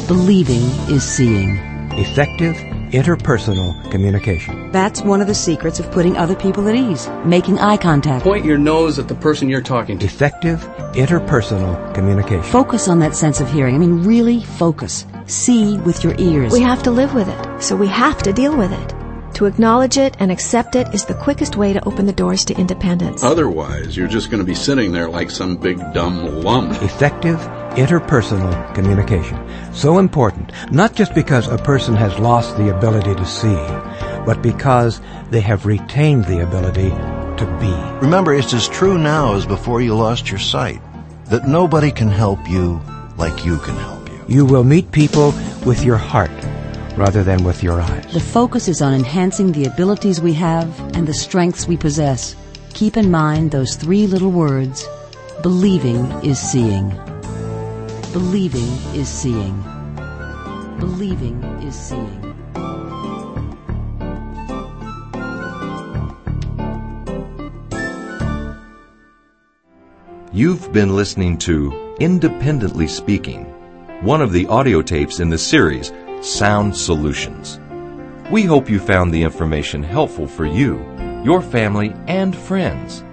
Believing 0.07 0.63
is 0.89 1.03
seeing. 1.03 1.57
Effective 1.91 2.55
interpersonal 2.91 3.91
communication. 3.91 4.71
That's 4.71 5.01
one 5.01 5.19
of 5.19 5.27
the 5.27 5.35
secrets 5.35 5.79
of 5.79 5.91
putting 5.91 6.15
other 6.15 6.35
people 6.35 6.67
at 6.67 6.75
ease. 6.75 7.09
Making 7.25 7.59
eye 7.59 7.77
contact. 7.77 8.23
Point 8.23 8.45
your 8.45 8.57
nose 8.57 8.97
at 8.99 9.07
the 9.07 9.15
person 9.15 9.49
you're 9.49 9.61
talking 9.61 9.99
to. 9.99 10.05
Effective 10.05 10.59
interpersonal 10.93 11.93
communication. 11.93 12.43
Focus 12.43 12.87
on 12.87 12.99
that 12.99 13.15
sense 13.15 13.41
of 13.41 13.51
hearing. 13.51 13.75
I 13.75 13.77
mean, 13.77 14.03
really 14.03 14.43
focus. 14.43 15.05
See 15.25 15.77
with 15.79 16.03
your 16.03 16.15
ears. 16.17 16.53
We 16.53 16.61
have 16.61 16.83
to 16.83 16.91
live 16.91 17.13
with 17.13 17.27
it, 17.27 17.61
so 17.61 17.75
we 17.75 17.87
have 17.87 18.23
to 18.23 18.31
deal 18.31 18.55
with 18.55 18.71
it. 18.71 18.96
To 19.37 19.45
acknowledge 19.45 19.99
it 19.99 20.15
and 20.17 20.31
accept 20.31 20.75
it 20.75 20.91
is 20.95 21.05
the 21.05 21.13
quickest 21.13 21.57
way 21.57 21.71
to 21.71 21.87
open 21.87 22.07
the 22.07 22.11
doors 22.11 22.43
to 22.45 22.57
independence. 22.57 23.23
Otherwise, 23.23 23.95
you're 23.95 24.07
just 24.07 24.31
going 24.31 24.39
to 24.39 24.43
be 24.43 24.55
sitting 24.55 24.91
there 24.91 25.07
like 25.07 25.29
some 25.29 25.57
big 25.57 25.77
dumb 25.93 26.41
lump. 26.41 26.81
Effective 26.81 27.37
interpersonal 27.77 28.73
communication. 28.73 29.37
So 29.75 29.99
important, 29.99 30.51
not 30.71 30.95
just 30.95 31.13
because 31.13 31.47
a 31.47 31.59
person 31.59 31.93
has 31.93 32.17
lost 32.17 32.57
the 32.57 32.75
ability 32.75 33.13
to 33.13 33.25
see, 33.27 33.53
but 34.25 34.41
because 34.41 35.01
they 35.29 35.41
have 35.41 35.67
retained 35.67 36.25
the 36.25 36.41
ability 36.41 36.89
to 36.89 37.57
be. 37.61 38.03
Remember, 38.03 38.33
it's 38.33 38.55
as 38.55 38.67
true 38.67 38.97
now 38.97 39.35
as 39.35 39.45
before 39.45 39.81
you 39.81 39.93
lost 39.93 40.31
your 40.31 40.39
sight 40.39 40.81
that 41.25 41.47
nobody 41.47 41.91
can 41.91 42.09
help 42.09 42.39
you 42.49 42.81
like 43.17 43.45
you 43.45 43.59
can 43.59 43.75
help 43.75 44.09
you. 44.09 44.19
You 44.27 44.45
will 44.45 44.63
meet 44.63 44.91
people 44.91 45.31
with 45.63 45.83
your 45.83 45.97
heart 45.97 46.31
rather 46.97 47.23
than 47.23 47.43
with 47.43 47.61
your 47.63 47.79
eyes. 47.79 48.11
The 48.11 48.19
focus 48.19 48.67
is 48.67 48.81
on 48.81 48.93
enhancing 48.93 49.51
the 49.51 49.65
abilities 49.65 50.19
we 50.19 50.33
have 50.33 50.67
and 50.95 51.07
the 51.07 51.13
strengths 51.13 51.67
we 51.67 51.77
possess. 51.77 52.35
Keep 52.73 52.97
in 52.97 53.11
mind 53.11 53.51
those 53.51 53.75
three 53.75 54.07
little 54.07 54.31
words. 54.31 54.85
Believing 55.43 56.05
is 56.23 56.39
seeing. 56.39 56.89
Believing 58.11 58.67
is 58.95 59.07
seeing. 59.07 59.63
Believing 60.79 61.43
is 61.61 61.75
seeing. 61.75 62.23
You've 70.33 70.71
been 70.71 70.95
listening 70.95 71.37
to 71.39 71.95
Independently 71.99 72.87
Speaking, 72.87 73.45
one 74.01 74.21
of 74.21 74.31
the 74.31 74.45
audio 74.47 74.81
tapes 74.83 75.19
in 75.19 75.29
the 75.29 75.37
series 75.37 75.91
Sound 76.21 76.75
Solutions. 76.75 77.59
We 78.31 78.43
hope 78.43 78.69
you 78.69 78.79
found 78.79 79.13
the 79.13 79.21
information 79.21 79.83
helpful 79.83 80.27
for 80.27 80.47
you, 80.47 80.83
your 81.23 81.43
family, 81.43 81.93
and 82.07 82.35
friends. 82.35 83.03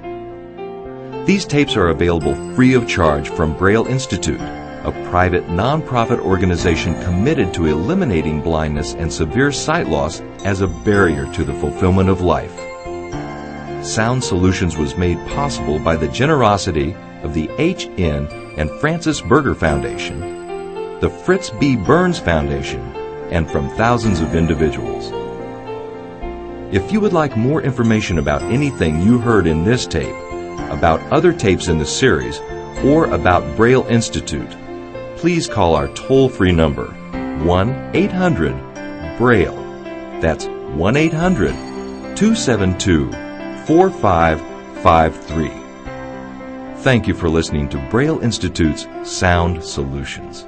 These 1.26 1.44
tapes 1.44 1.76
are 1.76 1.88
available 1.88 2.34
free 2.54 2.72
of 2.72 2.88
charge 2.88 3.28
from 3.28 3.56
Braille 3.58 3.86
Institute, 3.86 4.40
a 4.40 5.08
private 5.10 5.46
nonprofit 5.48 6.18
organization 6.18 7.00
committed 7.02 7.52
to 7.54 7.66
eliminating 7.66 8.40
blindness 8.40 8.94
and 8.94 9.12
severe 9.12 9.52
sight 9.52 9.88
loss 9.88 10.20
as 10.42 10.62
a 10.62 10.66
barrier 10.66 11.30
to 11.34 11.44
the 11.44 11.54
fulfillment 11.54 12.08
of 12.08 12.22
life. 12.22 12.54
Sound 13.84 14.24
Solutions 14.24 14.78
was 14.78 14.96
made 14.96 15.18
possible 15.28 15.78
by 15.78 15.94
the 15.94 16.08
generosity 16.08 16.96
of 17.22 17.34
the 17.34 17.50
H.N. 17.58 18.28
and 18.56 18.70
Frances 18.80 19.20
Berger 19.20 19.54
Foundation, 19.54 20.43
the 21.00 21.10
Fritz 21.10 21.50
B. 21.50 21.76
Burns 21.76 22.18
Foundation, 22.18 22.80
and 23.30 23.50
from 23.50 23.68
thousands 23.70 24.20
of 24.20 24.34
individuals. 24.34 25.10
If 26.72 26.90
you 26.92 27.00
would 27.00 27.12
like 27.12 27.36
more 27.36 27.62
information 27.62 28.18
about 28.18 28.42
anything 28.42 29.00
you 29.00 29.18
heard 29.18 29.46
in 29.46 29.64
this 29.64 29.86
tape, 29.86 30.14
about 30.70 31.00
other 31.12 31.32
tapes 31.32 31.68
in 31.68 31.78
the 31.78 31.86
series, 31.86 32.38
or 32.84 33.06
about 33.12 33.56
Braille 33.56 33.86
Institute, 33.86 34.50
please 35.16 35.46
call 35.48 35.74
our 35.74 35.88
toll 35.94 36.28
free 36.28 36.52
number 36.52 36.86
1 37.44 37.90
800 37.94 39.18
Braille. 39.18 39.56
That's 40.20 40.46
1 40.46 40.96
800 40.96 41.52
272 42.16 43.10
4553. 43.66 45.48
Thank 46.82 47.06
you 47.06 47.14
for 47.14 47.28
listening 47.28 47.68
to 47.70 47.78
Braille 47.88 48.20
Institute's 48.20 48.86
Sound 49.04 49.64
Solutions. 49.64 50.46